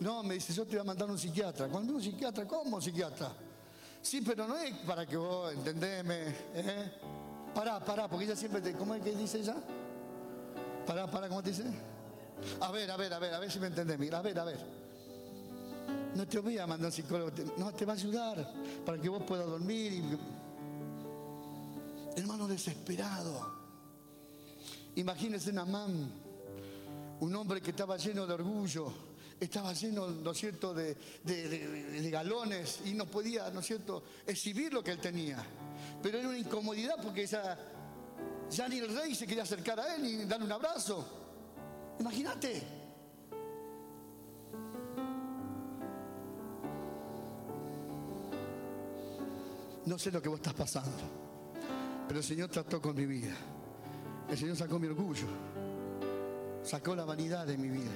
No, 0.00 0.22
me 0.22 0.34
dice, 0.34 0.52
yo 0.52 0.64
te 0.64 0.72
voy 0.72 0.80
a 0.80 0.84
mandar 0.84 1.10
un 1.10 1.18
psiquiatra. 1.18 1.68
Cuando 1.68 1.94
un 1.94 2.02
psiquiatra, 2.02 2.46
¿cómo 2.46 2.80
psiquiatra? 2.80 3.32
Sí, 4.00 4.20
pero 4.20 4.46
no 4.46 4.56
es 4.56 4.74
para 4.80 5.06
que 5.06 5.16
vos 5.16 5.52
entendeme, 5.52 6.28
¿eh? 6.54 6.92
Pará, 7.54 7.78
pará, 7.78 8.08
porque 8.08 8.24
ella 8.24 8.36
siempre 8.36 8.60
te. 8.60 8.72
¿Cómo 8.72 8.94
es 8.94 9.02
que 9.02 9.14
dice 9.14 9.38
ella? 9.38 9.54
Pará, 10.86 11.08
pará, 11.10 11.28
¿cómo 11.28 11.42
te 11.42 11.50
dice? 11.50 11.64
A 12.60 12.72
ver, 12.72 12.90
a 12.90 12.96
ver, 12.96 13.12
a 13.14 13.18
ver, 13.18 13.34
a 13.34 13.38
ver 13.38 13.50
si 13.50 13.60
me 13.60 13.68
entendés. 13.68 13.98
Mira, 13.98 14.18
a 14.18 14.22
ver, 14.22 14.38
a 14.38 14.44
ver. 14.44 14.58
No 16.14 16.26
te 16.26 16.38
voy 16.40 16.58
a 16.58 16.66
mandar 16.66 16.86
un 16.86 16.92
psicólogo, 16.92 17.30
no, 17.56 17.72
te 17.72 17.84
va 17.84 17.92
a 17.92 17.96
ayudar 17.96 18.52
para 18.84 19.00
que 19.00 19.08
vos 19.08 19.22
puedas 19.22 19.46
dormir. 19.46 19.92
Y... 19.92 20.02
Hermano 22.16 22.48
desesperado. 22.48 23.64
Imagínese 24.96 25.50
una 25.50 25.64
man, 25.64 26.12
un 27.20 27.34
hombre 27.34 27.60
que 27.60 27.70
estaba 27.70 27.96
lleno 27.96 28.26
de 28.26 28.34
orgullo, 28.34 28.92
estaba 29.40 29.72
lleno, 29.72 30.08
¿no 30.08 30.30
es 30.30 30.38
cierto?, 30.38 30.72
de, 30.72 30.96
de, 31.24 32.10
galones 32.10 32.80
y 32.84 32.94
no 32.94 33.06
podía, 33.06 33.50
¿no 33.50 33.58
es 33.58 33.66
cierto?, 33.66 34.04
exhibir 34.24 34.72
lo 34.72 34.84
que 34.84 34.92
él 34.92 34.98
tenía 34.98 35.44
pero 36.02 36.18
era 36.18 36.28
una 36.28 36.38
incomodidad 36.38 36.96
porque 37.02 37.26
ya, 37.26 38.68
ni 38.68 38.78
el 38.78 38.96
rey 38.96 39.14
se 39.14 39.26
quería 39.26 39.42
acercar 39.42 39.80
a 39.80 39.94
él 39.94 40.02
ni 40.02 40.24
darle 40.24 40.46
un 40.46 40.52
abrazo. 40.52 41.06
Imagínate. 41.98 42.62
No 49.86 49.98
sé 49.98 50.10
lo 50.10 50.22
que 50.22 50.28
vos 50.28 50.38
estás 50.38 50.54
pasando, 50.54 50.96
pero 52.08 52.20
el 52.20 52.24
Señor 52.24 52.48
trató 52.48 52.80
con 52.80 52.96
mi 52.96 53.04
vida. 53.04 53.34
El 54.28 54.38
Señor 54.38 54.56
sacó 54.56 54.78
mi 54.78 54.86
orgullo, 54.86 55.26
sacó 56.62 56.94
la 56.96 57.04
vanidad 57.04 57.46
de 57.46 57.58
mi 57.58 57.68
vida. 57.68 57.92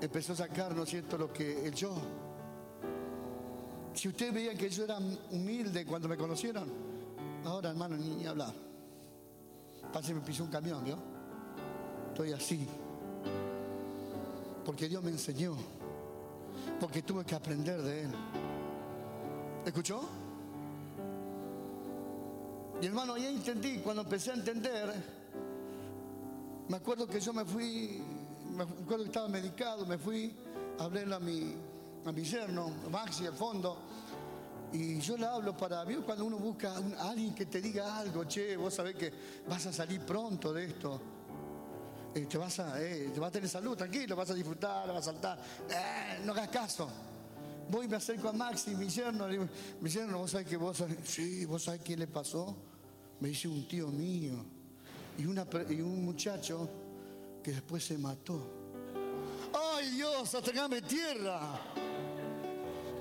empezó 0.00 0.32
a 0.32 0.36
sacar, 0.36 0.74
¿no 0.74 0.84
es 0.84 0.88
cierto?, 0.88 1.18
lo 1.18 1.32
que 1.32 1.66
el 1.66 1.74
yo. 1.74 2.23
Si 3.94 4.08
ustedes 4.08 4.34
veían 4.34 4.56
que 4.56 4.68
yo 4.68 4.84
era 4.84 4.98
humilde 5.30 5.86
cuando 5.86 6.08
me 6.08 6.16
conocieron, 6.16 6.68
ahora 7.44 7.70
hermano, 7.70 7.96
ni, 7.96 8.10
ni 8.10 8.26
hablar. 8.26 8.52
Que 10.04 10.12
me 10.12 10.20
pisó 10.20 10.42
un 10.42 10.50
camión, 10.50 10.82
¿vio? 10.84 10.98
Estoy 12.08 12.32
así. 12.32 12.66
Porque 14.64 14.88
Dios 14.88 15.02
me 15.04 15.10
enseñó. 15.10 15.56
Porque 16.80 17.02
tuve 17.02 17.24
que 17.24 17.34
aprender 17.34 17.80
de 17.80 18.02
Él. 18.02 18.10
¿Escuchó? 19.64 20.02
Y 22.82 22.86
hermano, 22.86 23.16
ya 23.16 23.30
entendí, 23.30 23.78
cuando 23.78 24.02
empecé 24.02 24.32
a 24.32 24.34
entender, 24.34 24.92
me 26.68 26.76
acuerdo 26.76 27.06
que 27.06 27.20
yo 27.20 27.32
me 27.32 27.44
fui, 27.44 28.02
me 28.54 28.64
acuerdo 28.64 29.04
que 29.04 29.10
estaba 29.10 29.28
medicado, 29.28 29.86
me 29.86 29.96
fui, 29.96 30.34
hablé 30.78 31.02
a 31.14 31.20
mi, 31.20 31.54
a 32.04 32.12
mi 32.12 32.24
yerno, 32.24 32.70
Maxi, 32.90 33.26
al 33.26 33.34
fondo, 33.34 33.78
y 34.74 35.00
yo 35.00 35.16
le 35.16 35.24
hablo 35.24 35.56
para, 35.56 35.84
¿vio 35.84 36.04
cuando 36.04 36.24
uno 36.24 36.36
busca 36.36 36.74
a 36.74 37.10
alguien 37.10 37.32
que 37.32 37.46
te 37.46 37.60
diga 37.60 37.96
algo, 37.96 38.24
che, 38.24 38.56
vos 38.56 38.74
sabés 38.74 38.96
que 38.96 39.12
vas 39.48 39.64
a 39.66 39.72
salir 39.72 40.00
pronto 40.00 40.52
de 40.52 40.64
esto? 40.64 41.00
Eh, 42.12 42.26
te, 42.26 42.36
vas 42.36 42.58
a, 42.58 42.82
eh, 42.82 43.10
te 43.14 43.20
vas 43.20 43.28
a 43.28 43.32
tener 43.32 43.48
salud, 43.48 43.76
tranquilo, 43.76 44.16
vas 44.16 44.30
a 44.30 44.34
disfrutar, 44.34 44.88
vas 44.88 44.98
a 44.98 45.12
saltar. 45.12 45.38
Eh, 45.70 46.22
no 46.24 46.32
hagas 46.32 46.48
caso. 46.48 46.88
Voy 47.70 47.86
y 47.86 47.88
me 47.88 47.96
acerco 47.96 48.28
a 48.28 48.32
Maxi, 48.32 48.74
mi 48.74 48.88
yerno, 48.88 49.28
le 49.28 49.34
digo, 49.34 49.48
mi 49.80 49.88
yerno, 49.88 50.18
vos 50.18 50.32
sabés 50.32 50.48
que 50.48 50.56
vos 50.56 50.76
sabés, 50.76 50.98
sí, 51.04 51.44
vos 51.44 51.62
sabés 51.62 51.80
qué 51.80 51.96
le 51.96 52.08
pasó. 52.08 52.56
Me 53.20 53.28
dice 53.28 53.46
un 53.46 53.68
tío 53.68 53.88
mío 53.88 54.44
y, 55.16 55.24
un 55.24 56.04
muchacho 56.04 56.68
que 57.44 57.52
después 57.52 57.84
se 57.84 57.96
mató. 57.96 58.50
¡Ay 59.76 59.90
Dios, 59.90 60.34
atragame 60.34 60.82
tierra! 60.82 61.60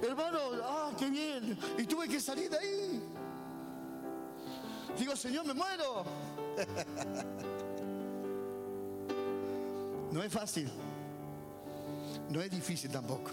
Hermano, 0.03 0.39
¡ah, 0.63 0.91
qué 0.97 1.09
bien! 1.09 1.57
Y 1.77 1.85
tuve 1.85 2.09
que 2.09 2.19
salir 2.19 2.49
de 2.49 2.57
ahí. 2.57 3.01
Digo, 4.99 5.15
Señor, 5.15 5.45
me 5.45 5.53
muero. 5.53 6.03
No 10.11 10.21
es 10.21 10.31
fácil. 10.31 10.69
No 12.29 12.39
es 12.39 12.51
difícil 12.51 12.91
tampoco. 12.91 13.31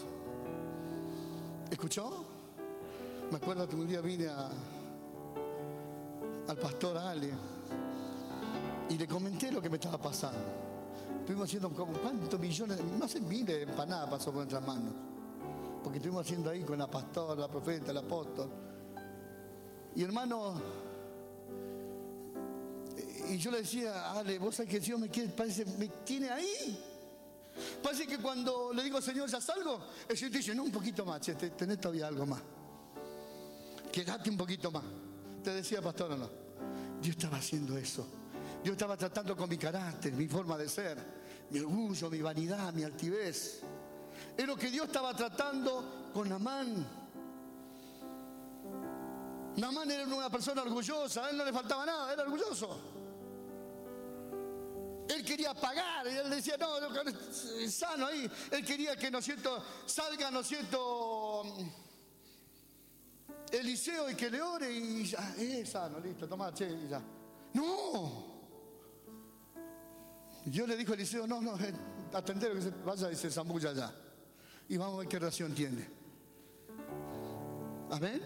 ¿Escuchó? 1.71 2.25
Me 3.31 3.37
acuerdo 3.37 3.69
que 3.69 3.77
un 3.77 3.87
día 3.87 4.01
vine 4.01 4.29
al 4.29 4.49
pastor 6.57 6.97
Ale 6.97 7.33
y 8.89 8.97
le 8.97 9.07
comenté 9.07 9.53
lo 9.53 9.61
que 9.61 9.69
me 9.69 9.77
estaba 9.77 9.99
pasando. 9.99 10.41
Estuvimos 11.19 11.49
haciendo 11.49 11.69
como 11.69 11.93
cuántos 11.93 12.41
millones, 12.41 12.81
no 12.99 13.07
sé, 13.07 13.21
miles 13.21 13.59
de 13.59 13.63
empanadas 13.65 14.09
pasó 14.09 14.33
por 14.33 14.37
nuestras 14.37 14.67
manos. 14.67 15.10
Porque 15.83 15.99
estuvimos 15.99 16.25
haciendo 16.27 16.51
ahí 16.51 16.63
con 16.63 16.79
la 16.79 16.91
pastora, 16.91 17.41
la 17.41 17.49
profeta, 17.49 17.91
el 17.91 17.99
apóstol. 17.99 18.51
Y 19.97 20.03
hermano, 20.03 20.61
y 23.29 23.37
yo 23.39 23.51
le 23.51 23.59
decía, 23.59 24.13
Ale, 24.13 24.39
vos 24.39 24.57
sabés 24.57 24.71
que 24.71 24.81
Dios 24.81 24.99
me 25.01 25.09
quiere, 25.09 25.31
parece, 25.31 25.65
me 25.65 25.89
tiene 26.05 26.31
ahí. 26.31 26.79
Parece 27.83 28.07
que 28.07 28.19
cuando 28.19 28.73
le 28.73 28.83
digo, 28.83 29.01
Señor, 29.01 29.29
¿ya 29.29 29.41
salgo? 29.41 29.81
El 30.09 30.17
Señor 30.17 30.33
te 30.33 30.39
dice, 30.39 30.55
no, 30.55 30.65
un 30.65 30.73
poquito 30.73 31.05
más, 31.05 31.21
che, 31.21 31.35
te- 31.35 31.51
tenés 31.51 31.81
todavía 31.81 32.07
algo 32.09 32.27
más. 32.27 32.41
Quedate 33.93 34.31
un 34.31 34.37
poquito 34.37 34.71
más. 34.71 34.85
Te 35.43 35.55
decía, 35.55 35.81
pastor, 35.83 36.17
no. 36.17 36.29
Dios 37.01 37.17
estaba 37.17 37.39
haciendo 37.39 37.77
eso. 37.77 38.07
Dios 38.63 38.73
estaba 38.75 38.97
tratando 38.97 39.37
con 39.37 39.49
mi 39.49 39.57
carácter, 39.57 40.13
mi 40.13 40.29
forma 40.29 40.57
de 40.59 40.69
ser, 40.69 40.99
mi 41.51 41.61
orgullo, 41.61 42.11
mi 42.11 42.21
vanidad, 42.21 42.73
mi 42.75 42.83
altivez. 42.85 43.63
Es 44.37 44.47
lo 44.47 44.57
que 44.57 44.71
Dios 44.71 44.87
estaba 44.87 45.15
tratando 45.15 46.11
con 46.13 46.29
Namán. 46.29 46.87
Namán 49.57 49.91
era 49.91 50.05
una 50.05 50.31
persona 50.31 50.63
orgullosa, 50.63 51.27
a 51.27 51.31
él 51.31 51.37
no 51.37 51.45
le 51.45 51.53
faltaba 51.53 51.85
nada, 51.85 52.13
era 52.13 52.23
orgulloso. 52.23 52.81
Él 55.09 55.25
quería 55.25 55.53
pagar, 55.55 56.07
y 56.07 56.17
él 56.17 56.31
decía, 56.31 56.57
no, 56.57 56.79
es 57.59 57.75
sano 57.75 58.07
ahí. 58.07 58.31
Él 58.51 58.65
quería 58.65 58.97
que, 58.97 59.11
¿no 59.11 59.19
es 59.19 59.25
cierto?, 59.25 59.63
salga, 59.85 60.31
¿no 60.31 60.41
es 60.41 60.47
cierto?, 60.47 61.43
Eliseo 63.51 64.09
y 64.09 64.15
que 64.15 64.31
le 64.31 64.41
ore 64.41 64.73
y 64.73 65.05
ya, 65.05 65.35
es 65.37 65.69
sano, 65.69 65.99
listo, 65.99 66.29
toma, 66.29 66.55
che, 66.55 66.71
y 66.71 66.89
ya. 66.89 67.03
No. 67.55 68.31
Yo 70.47 70.67
le 70.67 70.77
dijo 70.77 70.93
a 70.93 70.95
Eliseo, 70.95 71.27
no, 71.27 71.41
no, 71.41 71.57
eh, 71.59 71.75
atendero 72.13 72.55
que 72.55 72.63
se 72.63 72.71
vaya 72.71 73.11
y 73.11 73.17
se 73.17 73.31
zambulla 73.31 73.71
allá. 73.71 73.93
Y 74.71 74.77
vamos 74.77 74.95
a 74.95 74.99
ver 74.99 75.09
qué 75.09 75.19
relación 75.19 75.53
tiene. 75.53 75.85
Amén. 77.91 78.23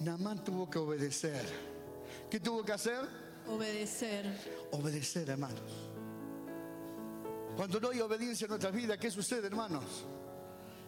Namán 0.00 0.42
tuvo 0.42 0.68
que 0.70 0.78
obedecer. 0.78 1.44
¿Qué 2.30 2.40
tuvo 2.40 2.64
que 2.64 2.72
hacer? 2.72 3.06
Obedecer. 3.46 4.24
Obedecer, 4.72 5.28
hermanos. 5.28 5.60
Cuando 7.54 7.80
no 7.80 7.90
hay 7.90 8.00
obediencia 8.00 8.46
en 8.46 8.48
nuestras 8.48 8.72
vidas, 8.72 8.96
¿qué 8.96 9.10
sucede, 9.10 9.46
hermanos? 9.46 9.84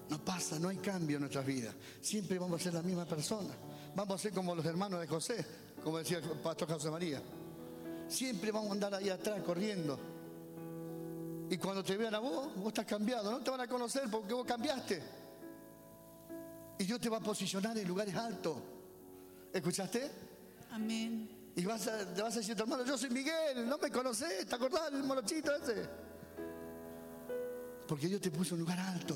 No 0.09 0.25
pasa, 0.25 0.59
no 0.59 0.71
hay 0.71 0.79
cambio 0.79 1.19
en 1.19 1.21
nuestras 1.21 1.45
vidas. 1.45 1.75
Siempre 2.01 2.39
vamos 2.39 2.59
a 2.59 2.65
ser 2.65 2.73
la 2.73 2.83
misma 2.83 3.05
persona. 3.05 3.55
Vamos 3.95 4.19
a 4.19 4.23
ser 4.23 4.33
como 4.33 4.55
los 4.55 4.65
hermanos 4.65 4.99
de 4.99 5.09
José, 5.09 5.45
como 5.85 5.99
decía 5.99 6.19
el 6.19 6.25
pastor 6.41 6.73
José 6.73 6.91
María. 6.91 7.23
Siempre 8.09 8.51
vamos 8.51 8.71
a 8.71 8.73
andar 8.73 8.95
ahí 8.95 9.11
atrás 9.11 9.43
corriendo. 9.43 10.16
Y 11.49 11.57
cuando 11.59 11.85
te 11.85 11.97
vean 11.97 12.15
a 12.15 12.19
vos, 12.19 12.55
vos 12.57 12.69
estás 12.69 12.87
cambiado. 12.87 13.31
No 13.31 13.41
te 13.41 13.51
van 13.51 13.61
a 13.61 13.69
conocer 13.69 14.05
porque 14.11 14.35
vos 14.35 14.47
cambiaste. 14.47 15.03
Y 16.79 16.85
Dios 16.85 17.01
te 17.01 17.09
va 17.09 17.19
a 17.19 17.21
posicionar 17.21 17.77
en 17.79 17.87
lugares 17.87 18.15
altos. 18.15 18.57
¿Escuchaste? 19.53 20.11
Amén. 20.73 21.53
Y 21.55 21.65
vas 21.65 21.87
a, 21.87 22.13
te 22.13 22.21
vas 22.21 22.35
a 22.35 22.41
decir 22.41 22.55
hermano, 22.59 22.85
yo 22.85 22.99
soy 22.99 23.09
Miguel, 23.09 23.67
no 23.67 23.79
me 23.79 23.91
conocés, 23.91 24.47
¿te 24.47 24.55
acordás 24.55 24.93
del 24.93 25.05
morochito 25.05 25.55
ese? 25.55 25.89
Porque 27.89 28.09
Dios 28.09 28.21
te 28.21 28.31
puso 28.31 28.55
en 28.55 28.61
un 28.61 28.67
lugar 28.67 28.79
alto. 28.79 29.15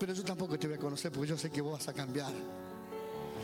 Pero 0.00 0.14
yo 0.14 0.24
tampoco 0.24 0.58
te 0.58 0.66
voy 0.66 0.76
a 0.76 0.80
conocer 0.80 1.12
porque 1.12 1.28
yo 1.28 1.38
sé 1.38 1.50
que 1.50 1.60
vos 1.60 1.74
vas 1.74 1.86
a 1.86 1.92
cambiar. 1.92 2.32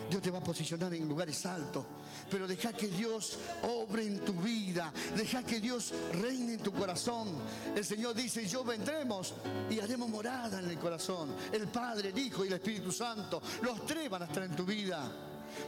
Dios 0.09 0.23
te 0.23 0.31
va 0.31 0.39
a 0.39 0.43
posicionar 0.43 0.93
en 0.95 1.09
lugares 1.09 1.45
altos. 1.47 1.85
Pero 2.31 2.47
deja 2.47 2.73
que 2.73 2.89
Dios 2.89 3.39
obre 3.63 4.07
en 4.07 4.25
tu 4.25 4.33
vida. 4.35 4.93
Deja 5.17 5.43
que 5.43 5.61
Dios 5.61 5.93
reine 6.13 6.55
en 6.55 6.61
tu 6.61 6.73
corazón. 6.73 7.29
El 7.75 7.85
Señor 7.85 8.15
dice, 8.15 8.47
yo 8.47 8.65
vendremos 8.65 9.35
y 9.71 9.81
haremos 9.81 10.09
morada 10.09 10.61
en 10.61 10.71
el 10.71 10.79
corazón. 10.79 11.35
El 11.53 11.69
Padre, 11.69 12.11
el 12.11 12.19
Hijo 12.19 12.45
y 12.45 12.49
el 12.49 12.55
Espíritu 12.55 12.93
Santo. 12.93 13.41
Los 13.63 13.85
tres 13.87 14.09
van 14.09 14.23
a 14.23 14.27
estar 14.27 14.43
en 14.43 14.55
tu 14.55 14.65
vida. 14.65 15.11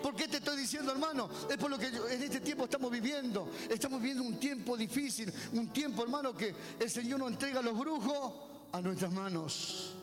¿Por 0.03 0.15
qué 0.15 0.29
te 0.29 0.39
estoy 0.39 0.57
diciendo, 0.57 0.93
hermano? 0.93 1.29
Es 1.49 1.57
por 1.57 1.71
lo 1.71 1.79
que 1.79 1.87
en 1.87 2.23
este 2.23 2.41
tiempo 2.41 2.65
estamos 2.65 2.91
viviendo. 2.91 3.51
Estamos 3.69 4.01
viviendo 4.01 4.25
un 4.25 4.39
tiempo 4.39 4.77
difícil. 4.77 5.33
Un 5.53 5.69
tiempo, 5.69 6.03
hermano, 6.03 6.35
que 6.35 6.55
el 6.79 6.91
Señor 6.91 7.19
nos 7.19 7.31
entrega 7.31 7.63
los 7.63 7.79
brujos 7.79 8.33
a 8.73 8.81
nuestras 8.81 9.13
manos. 9.13 9.95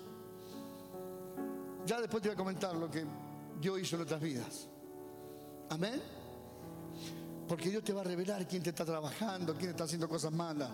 Ya 1.86 2.02
después 2.02 2.24
te 2.24 2.30
voy 2.30 2.34
a 2.34 2.38
comentar 2.38 2.76
lo 2.76 2.90
que 2.90 3.06
Dios 3.60 3.80
hizo 3.80 3.96
en 3.96 4.00
nuestras 4.00 4.22
vidas. 4.22 4.68
Amén. 5.70 6.02
Porque 7.48 7.70
Dios 7.70 7.84
te 7.84 7.94
va 7.94 8.02
a 8.02 8.04
revelar 8.04 8.48
quién 8.48 8.64
te 8.64 8.70
está 8.70 8.86
trabajando, 8.86 9.56
quién 9.56 9.72
está 9.72 9.84
haciendo 9.84 10.08
cosas 10.10 10.32
malas. 10.32 10.70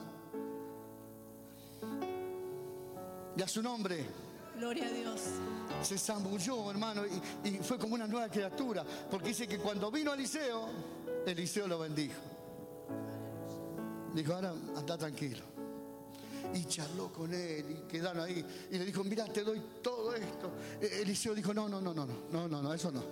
Y 3.35 3.41
a 3.41 3.47
su 3.47 3.61
nombre 3.61 4.05
Gloria 4.57 4.85
a 4.85 4.91
Dios. 4.91 5.21
se 5.81 5.97
zambulló, 5.97 6.69
hermano, 6.69 7.03
y, 7.43 7.47
y 7.47 7.57
fue 7.59 7.77
como 7.79 7.95
una 7.95 8.07
nueva 8.07 8.29
criatura. 8.29 8.85
Porque 9.09 9.29
dice 9.29 9.47
que 9.47 9.57
cuando 9.57 9.89
vino 9.89 10.13
Eliseo, 10.13 10.69
Eliseo 11.25 11.67
lo 11.67 11.79
bendijo. 11.79 12.19
Dijo, 14.13 14.33
ahora 14.33 14.53
anda 14.75 14.97
tranquilo. 14.97 15.50
Y 16.53 16.65
charló 16.65 17.11
con 17.11 17.33
él 17.33 17.65
y 17.69 17.87
quedaron 17.87 18.23
ahí. 18.23 18.45
Y 18.71 18.77
le 18.77 18.85
dijo, 18.85 19.03
mira, 19.03 19.25
te 19.25 19.43
doy 19.43 19.61
todo 19.81 20.13
esto. 20.15 20.51
E- 20.81 21.01
Eliseo 21.01 21.33
dijo, 21.33 21.53
no, 21.53 21.67
no, 21.69 21.79
no, 21.81 21.93
no, 21.93 22.05
no, 22.05 22.47
no, 22.47 22.61
no, 22.61 22.73
eso 22.73 22.91
no. 22.91 23.03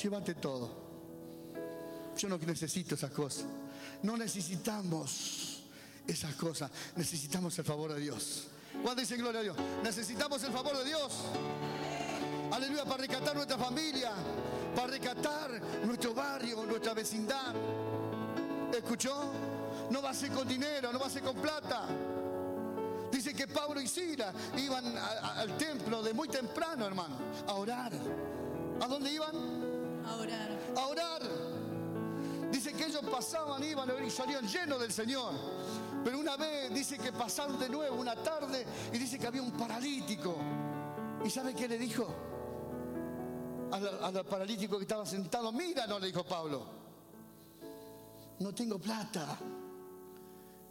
Llévate 0.00 0.34
todo. 0.34 0.88
Yo 2.16 2.28
no 2.28 2.38
necesito 2.38 2.94
esas 2.94 3.10
cosas. 3.10 3.46
No 4.02 4.16
necesitamos 4.16 5.62
esas 6.06 6.34
cosas. 6.34 6.70
Necesitamos 6.96 7.58
el 7.58 7.64
favor 7.64 7.92
de 7.94 8.00
Dios. 8.00 8.48
¿Cuándo 8.82 9.00
dicen 9.00 9.18
gloria 9.18 9.40
a 9.40 9.42
Dios? 9.42 9.56
Necesitamos 9.82 10.42
el 10.44 10.52
favor 10.52 10.76
de 10.78 10.84
Dios. 10.84 11.12
Aleluya, 12.52 12.84
para 12.84 12.96
rescatar 12.98 13.34
nuestra 13.34 13.58
familia, 13.58 14.12
para 14.74 14.86
rescatar 14.88 15.60
nuestro 15.84 16.14
barrio, 16.14 16.64
nuestra 16.64 16.94
vecindad. 16.94 17.54
¿Escuchó? 18.74 19.32
No 19.90 20.02
va 20.02 20.10
a 20.10 20.14
ser 20.14 20.30
con 20.30 20.46
dinero, 20.46 20.92
no 20.92 20.98
va 20.98 21.06
a 21.06 21.10
ser 21.10 21.22
con 21.22 21.36
plata. 21.36 21.86
Dice 23.10 23.32
que 23.34 23.46
Pablo 23.48 23.80
y 23.80 23.88
Sila 23.88 24.32
iban 24.56 24.96
a- 24.96 25.06
a- 25.06 25.40
al 25.40 25.56
templo 25.56 26.02
de 26.02 26.12
muy 26.12 26.28
temprano, 26.28 26.86
hermano, 26.86 27.16
a 27.46 27.54
orar. 27.54 27.92
¿A 28.80 28.86
dónde 28.86 29.10
iban? 29.12 29.34
A 30.06 30.16
orar. 30.16 30.50
A 30.76 30.86
orar. 30.86 31.22
Dice 32.52 32.72
que 32.72 32.86
ellos 32.86 33.02
pasaban, 33.10 33.62
iban 33.64 33.90
y 34.04 34.10
salían 34.10 34.46
llenos 34.46 34.80
del 34.80 34.92
Señor. 34.92 35.32
Pero 36.04 36.18
una 36.18 36.36
vez 36.36 36.72
dice 36.72 36.96
que 36.98 37.12
pasaron 37.12 37.58
de 37.58 37.68
nuevo 37.68 37.96
una 37.96 38.14
tarde 38.16 38.66
y 38.92 38.98
dice 38.98 39.18
que 39.18 39.26
había 39.26 39.42
un 39.42 39.52
paralítico. 39.52 40.36
¿Y 41.24 41.30
sabe 41.30 41.54
qué 41.54 41.66
le 41.68 41.76
dijo? 41.78 42.06
Al, 43.72 44.16
al 44.16 44.24
paralítico 44.24 44.76
que 44.78 44.84
estaba 44.84 45.04
sentado, 45.04 45.52
mira, 45.52 45.86
no 45.86 45.98
le 45.98 46.06
dijo 46.06 46.24
Pablo. 46.24 46.66
No 48.38 48.54
tengo 48.54 48.78
plata, 48.78 49.36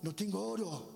no 0.01 0.15
tengo 0.15 0.49
oro, 0.51 0.89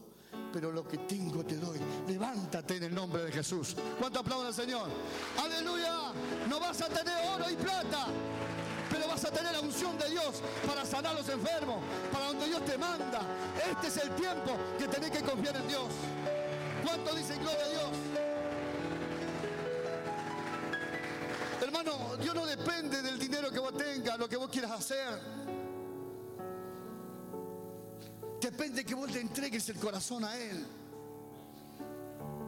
pero 0.51 0.71
lo 0.71 0.87
que 0.87 0.97
tengo 0.99 1.43
te 1.43 1.57
doy. 1.57 1.79
Levántate 2.07 2.77
en 2.77 2.83
el 2.83 2.95
nombre 2.95 3.23
de 3.23 3.31
Jesús. 3.31 3.75
¿Cuánto 3.99 4.19
aplauden 4.19 4.47
al 4.47 4.53
Señor? 4.53 4.89
Aleluya. 5.37 6.11
No 6.49 6.59
vas 6.59 6.81
a 6.81 6.87
tener 6.87 7.13
oro 7.29 7.49
y 7.49 7.55
plata, 7.55 8.07
pero 8.89 9.07
vas 9.07 9.23
a 9.25 9.31
tener 9.31 9.53
la 9.53 9.61
unción 9.61 9.97
de 9.97 10.09
Dios 10.09 10.41
para 10.67 10.85
sanar 10.85 11.15
a 11.15 11.19
los 11.19 11.29
enfermos, 11.29 11.77
para 12.11 12.25
donde 12.27 12.47
Dios 12.47 12.65
te 12.65 12.77
manda. 12.77 13.21
Este 13.69 13.87
es 13.87 13.97
el 13.97 14.09
tiempo 14.11 14.51
que 14.77 14.87
tenés 14.87 15.11
que 15.11 15.21
confiar 15.21 15.55
en 15.55 15.67
Dios. 15.67 15.87
¿Cuánto 16.83 17.15
dicen 17.15 17.39
gloria 17.39 17.63
a 17.63 17.69
Dios? 17.69 17.89
Hermano, 21.61 22.17
Dios 22.17 22.33
no 22.33 22.45
depende 22.45 23.01
del 23.01 23.19
dinero 23.19 23.51
que 23.51 23.59
vos 23.59 23.77
tengas, 23.77 24.17
lo 24.17 24.27
que 24.27 24.35
vos 24.35 24.49
quieras 24.49 24.71
hacer. 24.71 25.60
Depende 28.41 28.83
que 28.83 28.95
vos 28.95 29.11
le 29.11 29.21
entregues 29.21 29.69
el 29.69 29.77
corazón 29.77 30.25
a 30.25 30.35
Él. 30.35 30.65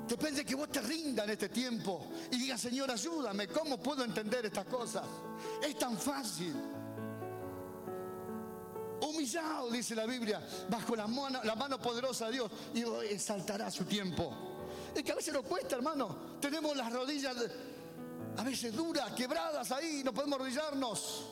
Depende 0.08 0.43
que 0.43 0.56
vos 0.56 0.69
te 0.69 0.82
rindas 0.82 1.25
en 1.25 1.32
este 1.32 1.49
tiempo 1.49 2.08
y 2.32 2.38
digas, 2.38 2.60
Señor, 2.60 2.91
ayúdame, 2.91 3.47
¿cómo 3.47 3.77
puedo 3.77 4.03
entender 4.03 4.45
estas 4.45 4.65
cosas? 4.65 5.06
Es 5.62 5.77
tan 5.77 5.97
fácil. 5.97 6.53
Humillado, 9.01 9.69
dice 9.69 9.95
la 9.95 10.06
Biblia, 10.06 10.41
bajo 10.69 10.95
la 10.95 11.08
mano, 11.08 11.41
la 11.43 11.56
poderosa 11.77 12.25
de 12.27 12.34
Dios 12.34 12.51
y 12.73 12.82
exaltará 13.13 13.69
su 13.69 13.86
tiempo. 13.86 14.34
Es 14.95 15.03
que 15.03 15.12
a 15.12 15.15
veces 15.15 15.34
nos 15.34 15.43
cuesta, 15.43 15.75
hermano. 15.75 16.38
Tenemos 16.39 16.75
las 16.75 16.91
rodillas 16.91 17.36
a 18.38 18.43
veces 18.43 18.75
duras, 18.75 19.12
quebradas 19.13 19.71
ahí, 19.71 20.01
no 20.03 20.13
podemos 20.13 20.39
arrodillarnos. 20.39 21.29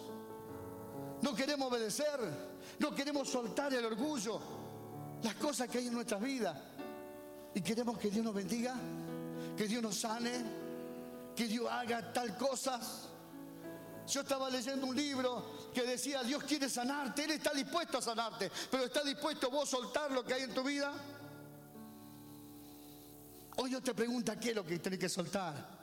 No 1.21 1.35
queremos 1.35 1.71
obedecer, 1.71 2.50
no 2.79 2.93
queremos 2.93 3.29
soltar 3.29 3.73
el 3.73 3.85
orgullo, 3.85 4.39
las 5.23 5.35
cosas 5.35 5.69
que 5.69 5.79
hay 5.79 5.87
en 5.87 5.93
nuestras 5.93 6.21
vidas. 6.21 6.57
Y 7.53 7.61
queremos 7.61 7.97
que 7.97 8.09
Dios 8.09 8.23
nos 8.23 8.33
bendiga, 8.33 8.75
que 9.57 9.67
Dios 9.67 9.83
nos 9.83 9.99
sane, 9.99 10.31
que 11.35 11.47
Dios 11.47 11.67
haga 11.69 12.13
tal 12.13 12.37
cosas. 12.37 13.09
Yo 14.07 14.21
estaba 14.21 14.49
leyendo 14.49 14.87
un 14.87 14.95
libro 14.95 15.69
que 15.73 15.83
decía, 15.83 16.23
Dios 16.23 16.43
quiere 16.43 16.69
sanarte, 16.69 17.23
Él 17.23 17.31
está 17.31 17.53
dispuesto 17.53 17.99
a 17.99 18.01
sanarte, 18.01 18.51
pero 18.69 18.85
¿está 18.85 19.03
dispuesto 19.03 19.49
vos 19.49 19.69
soltar 19.69 20.11
lo 20.11 20.23
que 20.23 20.33
hay 20.33 20.43
en 20.43 20.53
tu 20.53 20.63
vida? 20.63 20.91
Hoy 23.57 23.69
Dios 23.69 23.83
te 23.83 23.93
pregunta 23.93 24.39
qué 24.39 24.49
es 24.49 24.55
lo 24.55 24.65
que 24.65 24.79
tenés 24.79 24.99
que 24.99 25.09
soltar. 25.09 25.81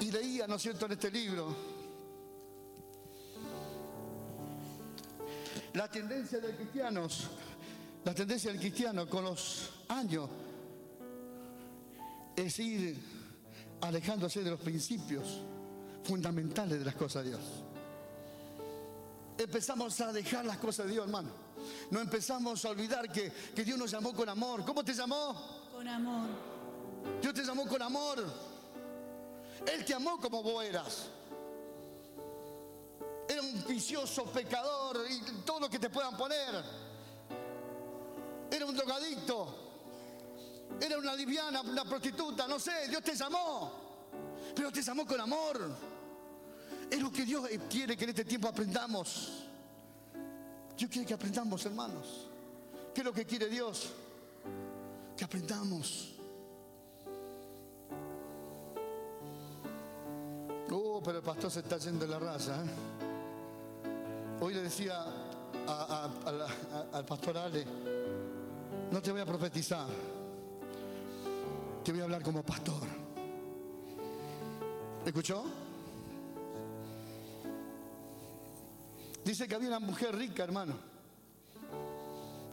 Y 0.00 0.10
leía, 0.10 0.46
¿no 0.46 0.54
es 0.54 0.62
cierto?, 0.62 0.86
en 0.86 0.92
este 0.92 1.10
libro. 1.10 1.54
La 5.74 5.88
tendencia 5.88 6.40
de 6.40 6.54
cristianos, 6.56 7.28
la 8.04 8.12
tendencia 8.12 8.50
del 8.50 8.60
cristiano 8.60 9.08
con 9.08 9.24
los 9.24 9.70
años 9.88 10.28
es 12.34 12.58
ir 12.58 12.98
alejándose 13.80 14.42
de 14.42 14.50
los 14.50 14.60
principios 14.60 15.42
fundamentales 16.02 16.78
de 16.78 16.84
las 16.84 16.94
cosas 16.94 17.24
de 17.24 17.30
Dios. 17.30 17.42
Empezamos 19.38 20.00
a 20.00 20.12
dejar 20.12 20.44
las 20.44 20.58
cosas 20.58 20.86
de 20.86 20.92
Dios, 20.92 21.04
hermano. 21.06 21.30
No 21.90 22.00
empezamos 22.00 22.64
a 22.64 22.70
olvidar 22.70 23.10
que, 23.12 23.32
que 23.54 23.64
Dios 23.64 23.78
nos 23.78 23.90
llamó 23.90 24.12
con 24.12 24.28
amor. 24.28 24.64
¿Cómo 24.64 24.84
te 24.84 24.92
llamó? 24.92 25.68
Con 25.72 25.86
amor. 25.86 26.28
Dios 27.22 27.32
te 27.32 27.44
llamó 27.44 27.66
con 27.66 27.80
amor. 27.80 28.24
Él 29.72 29.84
te 29.84 29.94
amó 29.94 30.18
como 30.18 30.42
vos 30.42 30.64
eras. 30.64 31.06
Era 33.30 33.42
un 33.42 33.64
vicioso 33.64 34.24
pecador 34.24 35.06
y 35.08 35.20
todo 35.44 35.60
lo 35.60 35.70
que 35.70 35.78
te 35.78 35.88
puedan 35.88 36.16
poner. 36.16 36.64
Era 38.50 38.66
un 38.66 38.74
drogadicto. 38.74 39.54
Era 40.80 40.98
una 40.98 41.14
liviana, 41.14 41.60
una 41.60 41.84
prostituta, 41.84 42.48
no 42.48 42.58
sé. 42.58 42.88
Dios 42.88 43.04
te 43.04 43.14
llamó. 43.14 43.70
Pero 44.52 44.72
te 44.72 44.82
llamó 44.82 45.06
con 45.06 45.20
amor. 45.20 45.60
Es 46.90 47.00
lo 47.00 47.12
que 47.12 47.24
Dios 47.24 47.48
quiere 47.68 47.96
que 47.96 48.02
en 48.02 48.10
este 48.10 48.24
tiempo 48.24 48.48
aprendamos. 48.48 49.44
Dios 50.76 50.90
quiere 50.90 51.06
que 51.06 51.14
aprendamos, 51.14 51.64
hermanos. 51.64 52.26
¿Qué 52.92 53.02
es 53.02 53.04
lo 53.04 53.12
que 53.12 53.24
quiere 53.24 53.48
Dios? 53.48 53.90
Que 55.16 55.24
aprendamos. 55.24 56.16
Oh, 60.72 61.00
pero 61.04 61.18
el 61.18 61.24
pastor 61.24 61.48
se 61.48 61.60
está 61.60 61.78
yendo 61.78 62.04
de 62.04 62.10
la 62.10 62.18
raza. 62.18 62.56
¿eh? 62.56 63.09
Hoy 64.40 64.54
le 64.54 64.62
decía 64.62 65.04
al 66.92 67.04
pastor 67.04 67.36
Ale, 67.38 67.64
no 68.90 69.02
te 69.02 69.12
voy 69.12 69.20
a 69.20 69.26
profetizar, 69.26 69.86
te 71.84 71.92
voy 71.92 72.00
a 72.00 72.04
hablar 72.04 72.22
como 72.22 72.42
pastor. 72.42 72.82
¿Escuchó? 75.04 75.44
Dice 79.24 79.46
que 79.46 79.54
había 79.54 79.68
una 79.68 79.80
mujer 79.80 80.14
rica, 80.16 80.42
hermano, 80.44 80.74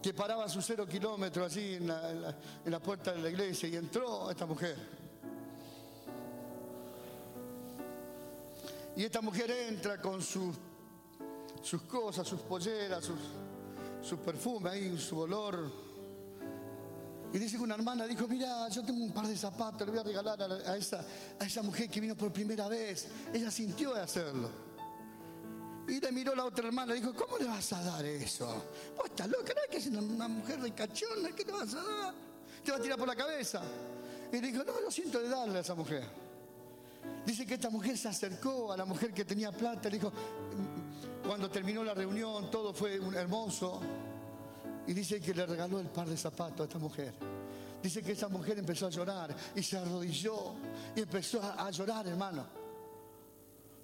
que 0.02 0.13
paraba 0.13 0.47
sus 0.50 0.65
cero 0.65 0.86
kilómetros 0.86 1.56
la, 1.88 2.12
en 2.12 2.21
la- 2.21 2.36
en 2.65 2.71
la 2.71 2.80
puerta 2.80 3.13
de 3.13 3.21
la 3.21 3.30
iglesia 3.30 3.69
y 3.69 3.76
entró 3.76 4.30
esta 4.30 4.45
mujer. 4.45 4.76
Y 8.95 9.04
esta 9.04 9.21
mujer 9.21 9.50
entra 9.52 10.02
con 10.02 10.21
sus, 10.21 10.56
sus 11.67 11.82
cosas, 11.82 12.25
sus 12.25 12.39
polleras, 12.39 13.03
sus, 13.03 13.19
sus 14.01 14.17
perfumes 14.19 14.71
ahí, 14.71 14.97
su 14.97 15.19
olor. 15.19 15.69
Y 17.34 17.38
dice 17.38 17.58
que 17.58 17.63
una 17.63 17.75
hermana 17.75 18.08
dijo, 18.08 18.25
mira, 18.25 18.69
yo 18.69 18.86
tengo 18.86 19.03
un 19.03 19.12
par 19.12 19.27
de 19.27 19.36
zapatos, 19.36 19.86
le 19.86 19.91
voy 19.91 19.99
a 19.99 20.03
regalar 20.03 20.41
a, 20.41 20.77
esa, 20.77 21.06
a 21.38 21.45
esa 21.45 21.62
mujer 21.62 21.89
que 21.89 21.99
vino 21.99 22.15
por 22.15 22.32
primera 22.32 22.69
vez. 22.69 23.10
Ella 23.34 23.51
sintió 23.51 23.93
de 23.93 23.99
hacerlo. 23.99 24.49
Y 25.89 25.99
le 25.99 26.12
miró 26.13 26.34
la 26.36 26.45
otra 26.45 26.67
hermana 26.67 26.95
y 26.95 27.01
dijo, 27.01 27.13
¿cómo 27.13 27.38
le 27.38 27.45
vas 27.45 27.73
a 27.73 27.84
dar 27.84 28.06
eso? 28.06 28.45
Vos 28.95 29.08
estás 29.08 29.27
loca, 29.27 29.53
¿no? 29.53 29.62
que 29.69 29.77
es 29.77 29.88
una, 29.88 29.99
una 29.99 30.27
mujer 30.30 30.62
ricachona, 30.62 31.32
¿qué 31.36 31.43
le 31.43 31.51
vas 31.51 31.73
a 31.73 31.84
dar? 31.84 32.13
Te 32.63 32.71
va 32.71 32.77
a 32.77 32.82
tirar 32.82 32.97
por 32.97 33.10
la 33.10 33.15
cabeza. 33.15 33.62
Y 34.32 34.39
le 34.39 34.51
dijo, 34.51 34.63
no, 34.63 34.80
yo 34.80 34.89
siento 34.89 35.19
de 35.19 35.27
darle 35.27 35.58
a 35.58 35.62
esa 35.62 35.75
mujer. 35.75 36.06
Dice 37.25 37.45
que 37.45 37.56
esta 37.56 37.69
mujer 37.69 37.97
se 37.97 38.08
acercó 38.08 38.71
a 38.71 38.77
la 38.77 38.86
mujer 38.86 39.13
que 39.13 39.25
tenía 39.25 39.51
plata, 39.51 39.89
le 39.89 39.97
dijo, 39.97 40.13
cuando 41.27 41.49
terminó 41.49 41.83
la 41.83 41.93
reunión, 41.93 42.49
todo 42.49 42.73
fue 42.73 42.95
hermoso. 42.95 43.81
Y 44.87 44.93
dice 44.93 45.19
que 45.19 45.33
le 45.33 45.45
regaló 45.45 45.79
el 45.79 45.87
par 45.87 46.07
de 46.07 46.15
zapatos 46.15 46.61
a 46.61 46.63
esta 46.63 46.79
mujer. 46.79 47.13
Dice 47.83 48.01
que 48.01 48.13
esa 48.13 48.29
mujer 48.29 48.57
empezó 48.57 48.87
a 48.87 48.89
llorar 48.89 49.35
y 49.53 49.61
se 49.61 49.77
arrodilló 49.77 50.55
y 50.95 51.01
empezó 51.01 51.41
a, 51.41 51.69
llorar, 51.69 52.07
hermano. 52.07 52.45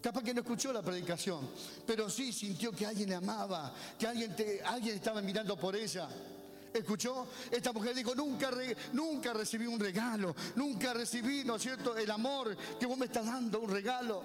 Capaz 0.02 0.24
que 0.24 0.34
no 0.34 0.42
escuchó 0.42 0.74
la 0.74 0.82
predicación, 0.82 1.50
pero 1.86 2.10
sí 2.10 2.32
sintió 2.34 2.72
que 2.72 2.86
alguien 2.86 3.10
le 3.10 3.16
amaba, 3.16 3.74
que 4.00 4.08
alguien, 4.08 4.36
alguien 4.66 4.96
estaba 4.96 5.22
mirando 5.22 5.58
por 5.58 5.76
ella. 5.76 6.08
¿Escuchó? 6.74 7.28
Esta 7.52 7.72
mujer 7.72 7.94
dijo, 7.94 8.16
nunca, 8.16 8.50
nunca 8.94 9.34
recibí 9.34 9.68
un 9.68 9.80
regalo, 9.80 10.36
nunca 10.56 10.94
recibí, 10.94 11.44
¿no 11.44 11.58
es 11.58 11.62
cierto?, 11.62 11.96
el 11.96 12.10
amor 12.10 12.58
que 12.80 12.86
vos 12.86 12.98
me 12.98 13.06
estás 13.06 13.26
dando, 13.26 13.60
un 13.60 13.70
regalo. 13.70 14.24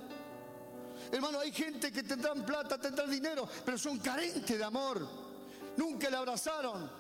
Hermano, 1.11 1.41
hay 1.41 1.53
gente 1.53 1.91
que 1.91 2.03
tendrán 2.03 2.45
plata, 2.45 2.79
tendrán 2.79 3.11
dinero, 3.11 3.49
pero 3.65 3.79
son 3.79 3.99
carentes 3.99 4.59
de 4.59 4.65
amor. 4.65 5.07
Nunca 5.77 6.11
le 6.11 6.17
abrazaron, 6.17 6.91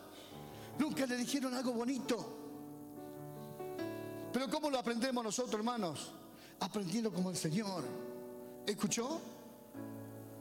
nunca 0.78 1.04
le 1.06 1.16
dijeron 1.16 1.54
algo 1.54 1.72
bonito. 1.72 2.36
Pero 4.32 4.48
¿cómo 4.48 4.70
lo 4.70 4.78
aprendemos 4.78 5.22
nosotros, 5.24 5.54
hermanos? 5.54 6.12
Aprendiendo 6.60 7.12
como 7.12 7.30
el 7.30 7.36
Señor. 7.36 7.84
¿Escuchó? 8.66 9.20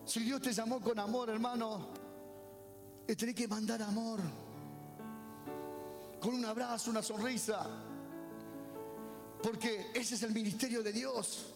Si 0.05 0.21
Dios 0.21 0.41
te 0.41 0.53
llamó 0.53 0.79
con 0.79 0.97
amor, 0.99 1.29
hermano, 1.29 1.87
le 3.07 3.15
tenés 3.15 3.35
que 3.35 3.47
mandar 3.47 3.81
amor. 3.81 4.19
Con 6.19 6.33
un 6.33 6.45
abrazo, 6.45 6.91
una 6.91 7.01
sonrisa. 7.01 7.67
Porque 9.41 9.91
ese 9.93 10.15
es 10.15 10.23
el 10.23 10.31
ministerio 10.31 10.81
de 10.83 10.91
Dios. 10.91 11.53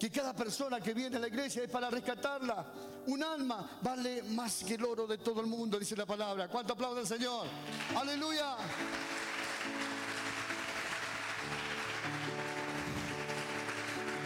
Que 0.00 0.10
cada 0.10 0.32
persona 0.34 0.80
que 0.80 0.94
viene 0.94 1.18
a 1.18 1.20
la 1.20 1.28
iglesia 1.28 1.62
es 1.62 1.68
para 1.68 1.90
rescatarla. 1.90 2.72
Un 3.08 3.22
alma 3.22 3.78
vale 3.82 4.22
más 4.22 4.64
que 4.64 4.76
el 4.76 4.84
oro 4.86 5.06
de 5.06 5.18
todo 5.18 5.42
el 5.42 5.46
mundo, 5.46 5.78
dice 5.78 5.94
la 5.94 6.06
palabra. 6.06 6.48
¿Cuánto 6.48 6.72
aplaude 6.72 7.02
el 7.02 7.06
Señor? 7.06 7.46
Aleluya. 7.94 8.56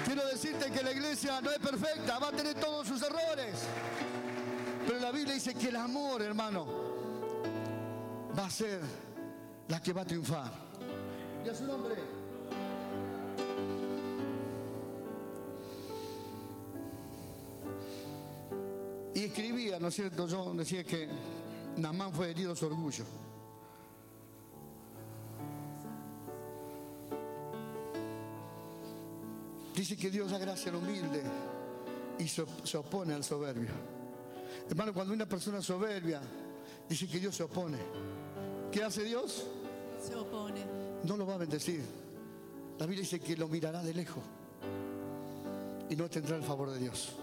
Quiero 0.04 0.24
decirte 0.28 0.70
que 0.70 0.80
la 0.80 0.92
iglesia 0.92 1.40
no 1.40 1.50
es 1.50 1.58
perfecta, 1.58 2.20
va 2.20 2.28
a 2.28 2.32
tener 2.32 2.54
todos 2.54 2.86
sus 2.86 3.02
errores. 3.02 3.64
Pero 4.86 5.00
la 5.00 5.10
Biblia 5.10 5.34
dice 5.34 5.54
que 5.54 5.70
el 5.70 5.76
amor, 5.76 6.22
hermano, 6.22 6.66
va 8.38 8.46
a 8.46 8.50
ser 8.50 8.80
la 9.66 9.82
que 9.82 9.92
va 9.92 10.02
a 10.02 10.04
triunfar. 10.04 10.52
Y 11.44 11.48
a 11.48 11.54
su 11.54 11.64
nombre. 11.64 12.13
Y 19.14 19.24
escribía, 19.24 19.78
¿no 19.78 19.88
es 19.88 19.94
cierto? 19.94 20.26
Yo 20.26 20.52
decía 20.54 20.82
que 20.82 21.08
Namán 21.76 22.12
fue 22.12 22.30
herido 22.30 22.54
su 22.56 22.66
orgullo. 22.66 23.04
Dice 29.74 29.96
que 29.96 30.10
Dios 30.10 30.30
da 30.30 30.38
gracia 30.38 30.70
al 30.70 30.78
humilde 30.78 31.22
y 32.18 32.26
se, 32.26 32.44
se 32.64 32.76
opone 32.76 33.14
al 33.14 33.22
soberbio. 33.22 33.70
Hermano, 34.68 34.92
cuando 34.94 35.12
una 35.12 35.26
persona 35.26 35.60
soberbia 35.60 36.20
dice 36.88 37.06
que 37.06 37.18
Dios 37.18 37.36
se 37.36 37.42
opone, 37.42 37.78
¿qué 38.72 38.82
hace 38.82 39.04
Dios? 39.04 39.46
Se 40.00 40.14
opone. 40.14 40.60
No 41.04 41.16
lo 41.16 41.26
va 41.26 41.34
a 41.34 41.38
bendecir. 41.38 41.82
La 42.78 42.86
Biblia 42.86 43.02
dice 43.02 43.20
que 43.20 43.36
lo 43.36 43.46
mirará 43.46 43.82
de 43.82 43.94
lejos 43.94 44.22
y 45.88 45.96
no 45.96 46.08
tendrá 46.08 46.36
el 46.36 46.42
favor 46.42 46.70
de 46.70 46.78
Dios. 46.78 47.14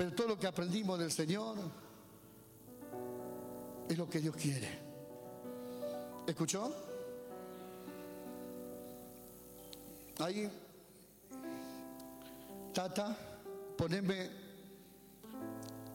Pero 0.00 0.12
todo 0.12 0.28
lo 0.28 0.38
que 0.38 0.46
aprendimos 0.46 0.98
del 0.98 1.12
Señor 1.12 1.58
es 3.86 3.98
lo 3.98 4.08
que 4.08 4.18
Dios 4.18 4.34
quiere. 4.34 4.66
¿Escuchó? 6.26 6.74
Ahí, 10.20 10.50
Tata, 12.72 13.14
poneme, 13.76 14.30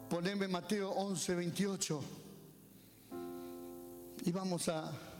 poneme 0.08 0.48
Mateo 0.50 0.92
11, 0.92 1.34
28. 1.34 2.02
Y 4.24 4.32
vamos 4.32 4.70
a... 4.70 5.15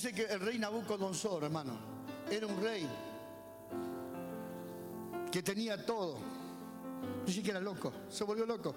Dice 0.00 0.14
que 0.14 0.32
el 0.32 0.40
rey 0.40 0.58
Nabucodonosor, 0.58 1.44
hermano, 1.44 1.74
era 2.30 2.46
un 2.46 2.58
rey 2.62 2.88
que 5.30 5.42
tenía 5.42 5.84
todo. 5.84 6.16
Dice 7.26 7.42
que 7.42 7.50
era 7.50 7.60
loco, 7.60 7.92
se 8.08 8.24
volvió 8.24 8.46
loco. 8.46 8.74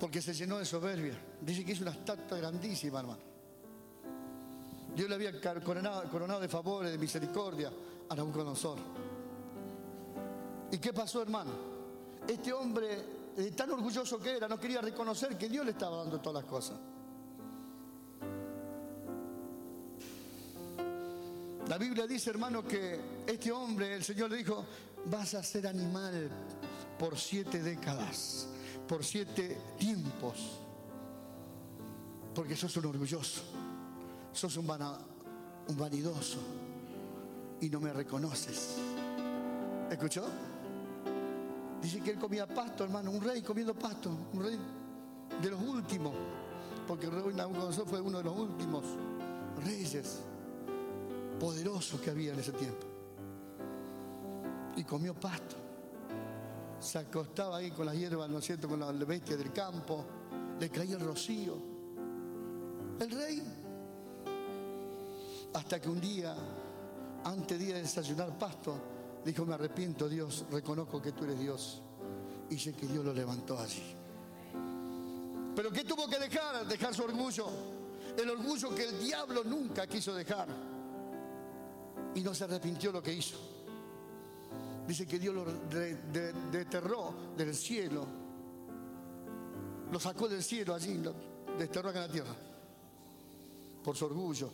Porque 0.00 0.22
se 0.22 0.32
llenó 0.32 0.56
de 0.56 0.64
soberbia. 0.64 1.14
Dice 1.42 1.62
que 1.62 1.72
hizo 1.72 1.82
una 1.82 1.90
estatua 1.90 2.38
grandísima, 2.38 3.00
hermano. 3.00 3.20
Dios 4.96 5.10
le 5.10 5.14
había 5.14 5.38
coronado 5.60 6.40
de 6.40 6.48
favores, 6.48 6.90
de 6.90 6.96
misericordia 6.96 7.70
a 8.08 8.14
Nabucodonosor. 8.14 8.78
¿Y 10.70 10.78
qué 10.78 10.94
pasó, 10.94 11.20
hermano? 11.20 11.50
Este 12.26 12.50
hombre, 12.50 13.04
eh, 13.36 13.50
tan 13.54 13.72
orgulloso 13.72 14.18
que 14.18 14.38
era, 14.38 14.48
no 14.48 14.58
quería 14.58 14.80
reconocer 14.80 15.36
que 15.36 15.50
Dios 15.50 15.66
le 15.66 15.72
estaba 15.72 15.98
dando 15.98 16.18
todas 16.18 16.42
las 16.42 16.50
cosas. 16.50 16.93
La 21.68 21.78
Biblia 21.78 22.06
dice, 22.06 22.28
hermano, 22.28 22.62
que 22.62 23.00
este 23.26 23.50
hombre, 23.50 23.94
el 23.94 24.04
Señor 24.04 24.30
le 24.30 24.36
dijo, 24.36 24.66
vas 25.06 25.34
a 25.34 25.42
ser 25.42 25.66
animal 25.66 26.28
por 26.98 27.18
siete 27.18 27.62
décadas, 27.62 28.48
por 28.86 29.02
siete 29.02 29.56
tiempos, 29.78 30.60
porque 32.34 32.54
sos 32.54 32.76
un 32.76 32.86
orgulloso, 32.86 33.42
sos 34.32 34.56
un, 34.58 34.66
vanidoso 35.76 36.38
y 37.62 37.70
no 37.70 37.80
me 37.80 37.94
reconoces. 37.94 38.76
¿Escuchó? 39.90 40.26
Dice 41.80 42.00
que 42.00 42.10
él 42.10 42.18
comía 42.18 42.46
pasto, 42.46 42.84
hermano, 42.84 43.10
un 43.10 43.22
rey 43.22 43.40
comiendo 43.40 43.74
pasto, 43.74 44.10
un 44.34 44.42
rey 44.42 44.58
de 45.40 45.50
los 45.50 45.62
últimos, 45.62 46.14
porque 46.86 47.06
el 47.06 47.12
rey 47.12 47.34
Nabucodonosor 47.34 47.88
fue 47.88 48.02
uno 48.02 48.18
de 48.18 48.24
los 48.24 48.36
últimos 48.36 48.84
reyes 49.64 50.20
poderosos 51.38 52.00
que 52.00 52.10
había 52.10 52.32
en 52.32 52.40
ese 52.40 52.52
tiempo. 52.52 52.86
Y 54.76 54.84
comió 54.84 55.14
pasto. 55.14 55.56
Se 56.80 56.98
acostaba 56.98 57.58
ahí 57.58 57.70
con 57.70 57.86
las 57.86 57.96
hierbas, 57.96 58.28
¿no 58.28 58.38
es 58.38 58.44
cierto?, 58.44 58.68
con 58.68 58.80
las 58.80 59.06
bestias 59.06 59.38
del 59.38 59.52
campo. 59.52 60.04
Le 60.58 60.68
caía 60.70 60.96
el 60.96 61.00
rocío. 61.00 61.56
El 63.00 63.10
rey. 63.10 63.42
Hasta 65.54 65.80
que 65.80 65.88
un 65.88 66.00
día, 66.00 66.34
antes 67.24 67.58
de 67.58 67.74
desayunar 67.74 68.36
pasto, 68.36 68.76
dijo, 69.24 69.46
me 69.46 69.54
arrepiento 69.54 70.08
Dios, 70.08 70.44
reconozco 70.50 71.00
que 71.00 71.12
tú 71.12 71.24
eres 71.24 71.38
Dios. 71.38 71.82
Y 72.50 72.58
sé 72.58 72.74
que 72.74 72.86
Dios 72.86 73.04
lo 73.04 73.14
levantó 73.14 73.58
allí. 73.58 73.94
Pero 75.56 75.70
¿qué 75.70 75.84
tuvo 75.84 76.08
que 76.08 76.18
dejar? 76.18 76.66
Dejar 76.66 76.94
su 76.94 77.04
orgullo. 77.04 77.46
El 78.18 78.28
orgullo 78.30 78.74
que 78.74 78.88
el 78.88 78.98
diablo 78.98 79.44
nunca 79.44 79.86
quiso 79.86 80.14
dejar 80.14 80.48
y 82.14 82.20
no 82.20 82.34
se 82.34 82.44
arrepintió 82.44 82.92
lo 82.92 83.02
que 83.02 83.12
hizo. 83.12 83.36
Dice 84.86 85.06
que 85.06 85.18
Dios 85.18 85.34
lo 85.34 85.44
de- 85.44 85.96
de- 86.12 86.32
desterró 86.52 87.14
del 87.36 87.54
cielo, 87.54 88.06
lo 89.90 89.98
sacó 89.98 90.28
del 90.28 90.42
cielo 90.42 90.74
allí, 90.74 90.98
lo 90.98 91.14
desterró 91.58 91.88
acá 91.88 92.00
en 92.04 92.06
la 92.08 92.12
tierra, 92.12 92.36
por 93.82 93.96
su 93.96 94.04
orgullo. 94.04 94.50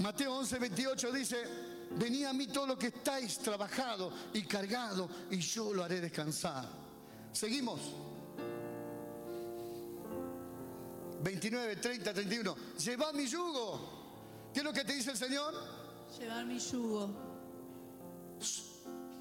Mateo 0.00 0.34
11, 0.34 0.58
28 0.58 1.12
dice, 1.12 1.36
venid 1.96 2.24
a 2.24 2.32
mí 2.32 2.46
todos 2.48 2.68
los 2.68 2.76
que 2.78 2.88
estáis 2.88 3.38
trabajados 3.38 4.12
y 4.34 4.42
cargados, 4.42 5.08
y 5.30 5.38
yo 5.38 5.72
lo 5.72 5.84
haré 5.84 6.00
descansar. 6.00 6.68
Seguimos. 7.32 7.80
29, 11.24 11.76
30, 11.76 12.12
31. 12.12 12.56
Llevad 12.84 13.14
mi 13.14 13.26
yugo. 13.26 14.50
¿Qué 14.52 14.60
es 14.60 14.64
lo 14.64 14.72
que 14.72 14.84
te 14.84 14.92
dice 14.92 15.10
el 15.12 15.16
Señor? 15.16 15.54
Llevar 16.18 16.44
mi 16.44 16.58
yugo 16.60 17.10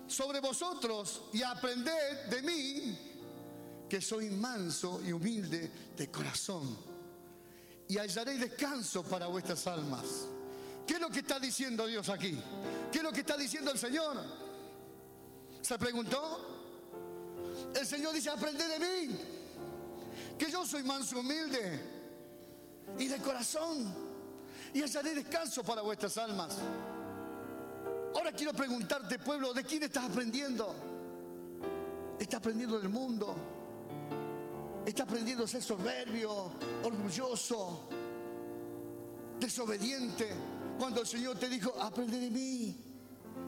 Sobre 0.06 0.40
vosotros 0.42 1.24
y 1.34 1.42
aprended 1.42 2.26
de 2.30 2.42
mí, 2.42 3.00
que 3.90 4.02
soy 4.02 4.30
manso 4.30 5.02
y 5.04 5.14
humilde 5.14 5.72
de 5.96 6.12
corazón. 6.12 6.78
Y 7.88 7.98
hallaréis 7.98 8.42
descanso 8.42 9.04
para 9.04 9.28
vuestras 9.28 9.66
almas. 9.66 10.28
¿Qué 10.86 10.96
es 10.96 11.00
lo 11.00 11.10
que 11.10 11.20
está 11.20 11.40
diciendo 11.40 11.88
Dios 11.88 12.10
aquí? 12.10 12.38
¿Qué 12.92 12.98
es 12.98 13.04
lo 13.04 13.14
que 13.14 13.22
está 13.22 13.38
diciendo 13.38 13.72
el 13.72 13.80
Señor? 13.80 14.18
¿Se 15.62 15.80
preguntó? 15.80 16.50
El 17.74 17.88
Señor 17.88 18.14
dice, 18.14 18.30
aprended 18.30 18.78
de 18.78 19.08
mí, 19.08 19.18
que 20.38 20.52
yo 20.52 20.66
soy 20.66 20.84
manso 20.84 21.16
y 21.16 21.20
humilde 21.20 21.93
y 22.98 23.08
de 23.08 23.18
corazón, 23.18 23.94
y 24.74 24.82
hallaré 24.82 25.16
descanso 25.16 25.64
para 25.64 25.82
vuestras 25.82 26.18
almas. 26.18 26.58
Ahora 28.16 28.32
quiero 28.32 28.54
preguntarte, 28.54 29.20
pueblo, 29.20 29.54
¿de 29.54 29.64
quién 29.64 29.84
estás 29.84 30.06
aprendiendo? 30.06 30.76
¿Estás 32.20 32.40
aprendiendo 32.40 32.80
del 32.80 32.90
mundo? 32.90 33.36
¿Estás 34.86 35.08
aprendiendo 35.08 35.46
a 35.46 35.48
ser 35.48 35.64
soberbio, 35.64 36.52
orgulloso, 36.84 37.88
desobediente? 39.40 40.30
Cuando 40.78 41.02
el 41.02 41.08
Señor 41.08 41.38
te 41.38 41.50
dijo, 41.50 41.74
aprende 41.82 42.20
de 42.20 42.30
mí. 42.30 42.78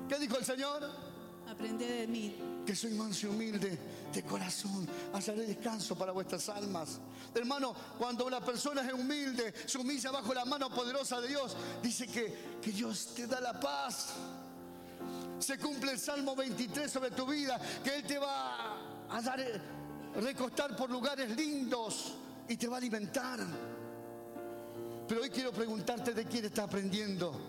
¿Qué 0.08 0.18
dijo 0.18 0.38
el 0.38 0.46
Señor? 0.46 1.05
Aprende 1.48 1.86
de 1.86 2.08
mí 2.08 2.56
que 2.66 2.76
soy 2.76 2.91
manso 2.91 3.28
y 3.28 3.30
humilde 3.30 3.78
de 4.12 4.24
corazón, 4.24 4.88
hallaré 5.14 5.46
descanso 5.46 5.96
para 5.96 6.12
vuestras 6.12 6.50
almas. 6.50 7.00
Hermano, 7.34 7.76
cuando 7.98 8.26
una 8.26 8.43
persona 8.43 8.82
es 8.82 8.91
humilde, 8.91 9.54
se 9.66 9.78
humilla 9.78 10.12
bajo 10.12 10.34
la 10.34 10.46
mano 10.46 10.70
poderosa 10.70 11.22
de 11.22 11.28
Dios, 11.28 11.56
dice 11.82 12.08
que, 12.08 12.60
que 12.62 12.72
Dios 12.72 13.14
te 13.16 13.28
da 13.28 13.39
la 13.39 13.60
paz. 13.60 14.14
Se 15.39 15.60
cumple 15.60 15.91
el 15.91 16.00
Salmo 16.00 16.36
23 16.36 16.91
sobre 16.91 17.12
tu 17.12 17.28
vida, 17.28 17.60
que 17.84 17.96
Él 17.98 18.04
te 18.04 18.18
va 18.18 18.78
a 19.10 19.22
dar, 19.22 19.39
eh, 19.39 19.62
recostar 20.16 20.76
por 20.76 20.89
lugares 20.89 21.30
lindos 21.36 22.14
y 22.48 22.58
te 22.58 22.68
va 22.68 22.76
a 22.76 22.80
alimentar. 22.80 23.39
Pero 25.08 25.22
hoy 25.22 25.30
quiero 25.30 25.52
preguntarte 25.52 26.14
de 26.14 26.26
quién 26.26 26.46
estás 26.46 26.66
aprendiendo, 26.66 27.39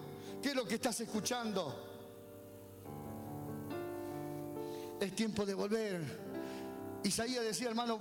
qué 0.43 0.51
es 0.51 0.55
lo 0.55 0.67
que 0.67 0.75
estás 0.75 1.01
escuchando. 1.01 1.96
Es 5.01 5.15
tiempo 5.15 5.45
de 5.45 5.55
volver. 5.55 7.01
Isaías 7.03 7.45
decía, 7.45 7.69
hermano, 7.69 7.99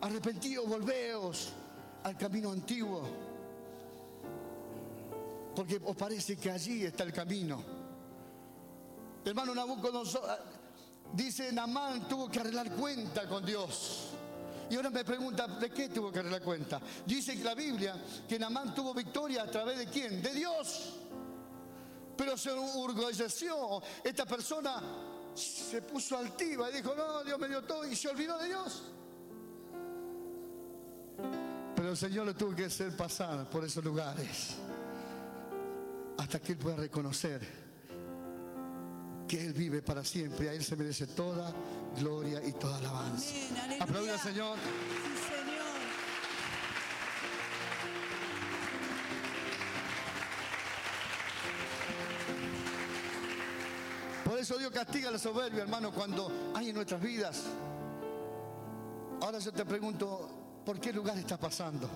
arrepentidos, 0.00 0.66
volveos 0.68 1.52
al 2.02 2.16
camino 2.16 2.50
antiguo. 2.50 3.02
Porque 5.54 5.80
os 5.84 5.96
parece 5.96 6.36
que 6.36 6.50
allí 6.50 6.84
está 6.84 7.04
el 7.04 7.12
camino. 7.12 7.62
Hermano 9.24 9.54
Nabucodonosor, 9.54 10.58
Dice, 11.12 11.52
Namán 11.52 12.06
tuvo 12.08 12.28
que 12.28 12.40
arreglar 12.40 12.70
cuenta 12.72 13.26
con 13.26 13.44
Dios. 13.44 14.10
Y 14.70 14.76
ahora 14.76 14.90
me 14.90 15.04
pregunta, 15.04 15.46
¿de 15.46 15.70
qué 15.70 15.88
tuvo 15.88 16.12
que 16.12 16.18
arreglar 16.18 16.42
cuenta? 16.42 16.80
Dice 17.06 17.34
la 17.36 17.54
Biblia 17.54 17.96
que 18.28 18.38
Namán 18.38 18.74
tuvo 18.74 18.92
victoria 18.92 19.44
a 19.44 19.50
través 19.50 19.78
de 19.78 19.86
quién? 19.86 20.22
De 20.22 20.34
Dios. 20.34 20.96
Pero 22.14 22.36
se 22.36 22.50
orgulleció. 22.50 23.80
Esta 24.04 24.26
persona 24.26 24.82
se 25.38 25.82
puso 25.82 26.18
altiva 26.18 26.70
y 26.70 26.76
dijo, 26.76 26.94
no, 26.94 27.24
Dios 27.24 27.38
me 27.38 27.48
dio 27.48 27.62
todo 27.62 27.86
y 27.86 27.94
se 27.94 28.08
olvidó 28.08 28.38
de 28.38 28.46
Dios. 28.46 28.82
Pero 31.76 31.90
el 31.90 31.96
Señor 31.96 32.26
le 32.26 32.34
tuvo 32.34 32.54
que 32.54 32.66
hacer 32.66 32.96
pasar 32.96 33.48
por 33.48 33.64
esos 33.64 33.84
lugares 33.84 34.56
hasta 36.18 36.40
que 36.40 36.52
Él 36.52 36.58
pueda 36.58 36.76
reconocer 36.76 37.68
que 39.28 39.44
Él 39.44 39.52
vive 39.52 39.82
para 39.82 40.02
siempre 40.02 40.46
y 40.46 40.48
a 40.48 40.52
Él 40.54 40.64
se 40.64 40.74
merece 40.74 41.06
toda 41.06 41.52
gloria 41.98 42.42
y 42.44 42.52
toda 42.52 42.78
alabanza. 42.78 43.34
Aplauda 43.78 44.14
al 44.14 44.20
Señor. 44.20 44.58
Eso 54.48 54.56
Dios 54.56 54.72
castiga 54.72 55.10
la 55.10 55.18
soberbia, 55.18 55.60
hermano, 55.60 55.92
cuando 55.92 56.32
hay 56.54 56.70
en 56.70 56.74
nuestras 56.74 57.02
vidas. 57.02 57.42
Ahora 59.20 59.38
yo 59.40 59.52
te 59.52 59.62
pregunto, 59.66 60.62
¿por 60.64 60.80
qué 60.80 60.90
lugar 60.90 61.18
estás 61.18 61.38
pasando? 61.38 61.86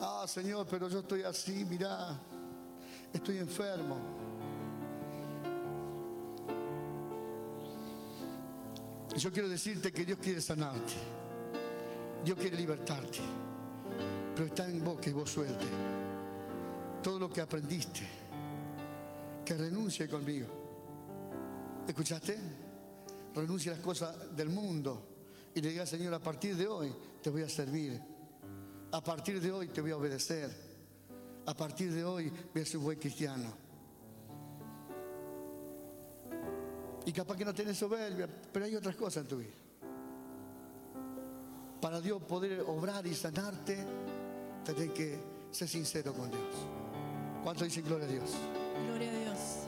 Ah, 0.00 0.24
Señor, 0.28 0.64
pero 0.70 0.88
yo 0.88 1.00
estoy 1.00 1.24
así, 1.24 1.64
mirá, 1.64 2.16
estoy 3.12 3.38
enfermo. 3.38 3.96
Yo 9.16 9.32
quiero 9.32 9.48
decirte 9.48 9.90
que 9.90 10.04
Dios 10.04 10.20
quiere 10.22 10.40
sanarte. 10.40 10.94
Dios 12.24 12.38
quiere 12.38 12.56
libertarte. 12.56 13.18
Pero 14.36 14.46
está 14.46 14.68
en 14.68 14.84
vos 14.84 15.00
que 15.00 15.12
vos 15.12 15.28
suelte 15.28 15.66
todo 17.02 17.18
lo 17.18 17.28
que 17.28 17.40
aprendiste 17.40 18.25
que 19.46 19.54
renuncie 19.54 20.08
conmigo. 20.08 20.48
¿Escuchaste? 21.86 22.36
Renuncie 23.34 23.70
a 23.70 23.76
las 23.76 23.84
cosas 23.84 24.36
del 24.36 24.48
mundo 24.48 25.06
y 25.54 25.60
le 25.60 25.70
diga, 25.70 25.86
Señor, 25.86 26.12
a 26.14 26.18
partir 26.18 26.56
de 26.56 26.66
hoy 26.66 26.92
te 27.22 27.30
voy 27.30 27.42
a 27.42 27.48
servir. 27.48 27.98
A 28.90 29.00
partir 29.00 29.40
de 29.40 29.52
hoy 29.52 29.68
te 29.68 29.80
voy 29.80 29.92
a 29.92 29.96
obedecer. 29.96 30.50
A 31.46 31.54
partir 31.54 31.92
de 31.92 32.04
hoy 32.04 32.30
voy 32.52 32.62
a 32.62 32.66
ser 32.66 32.78
un 32.78 32.84
buen 32.84 32.98
cristiano. 32.98 33.54
Y 37.06 37.12
capaz 37.12 37.36
que 37.36 37.44
no 37.44 37.54
tenés 37.54 37.78
soberbia, 37.78 38.28
pero 38.52 38.64
hay 38.64 38.74
otras 38.74 38.96
cosas 38.96 39.22
en 39.22 39.28
tu 39.28 39.36
vida. 39.36 39.54
Para 41.80 42.00
Dios 42.00 42.20
poder 42.22 42.62
obrar 42.62 43.06
y 43.06 43.14
sanarte, 43.14 43.78
tenés 44.64 44.90
que 44.90 45.20
ser 45.52 45.68
sincero 45.68 46.12
con 46.12 46.30
Dios. 46.30 46.54
¿Cuánto 47.44 47.64
dicen 47.64 47.84
gloria 47.84 48.06
a 48.06 48.10
Dios? 48.10 48.30
Gloria 48.84 49.08
a 49.08 49.12
Dios. 49.12 49.65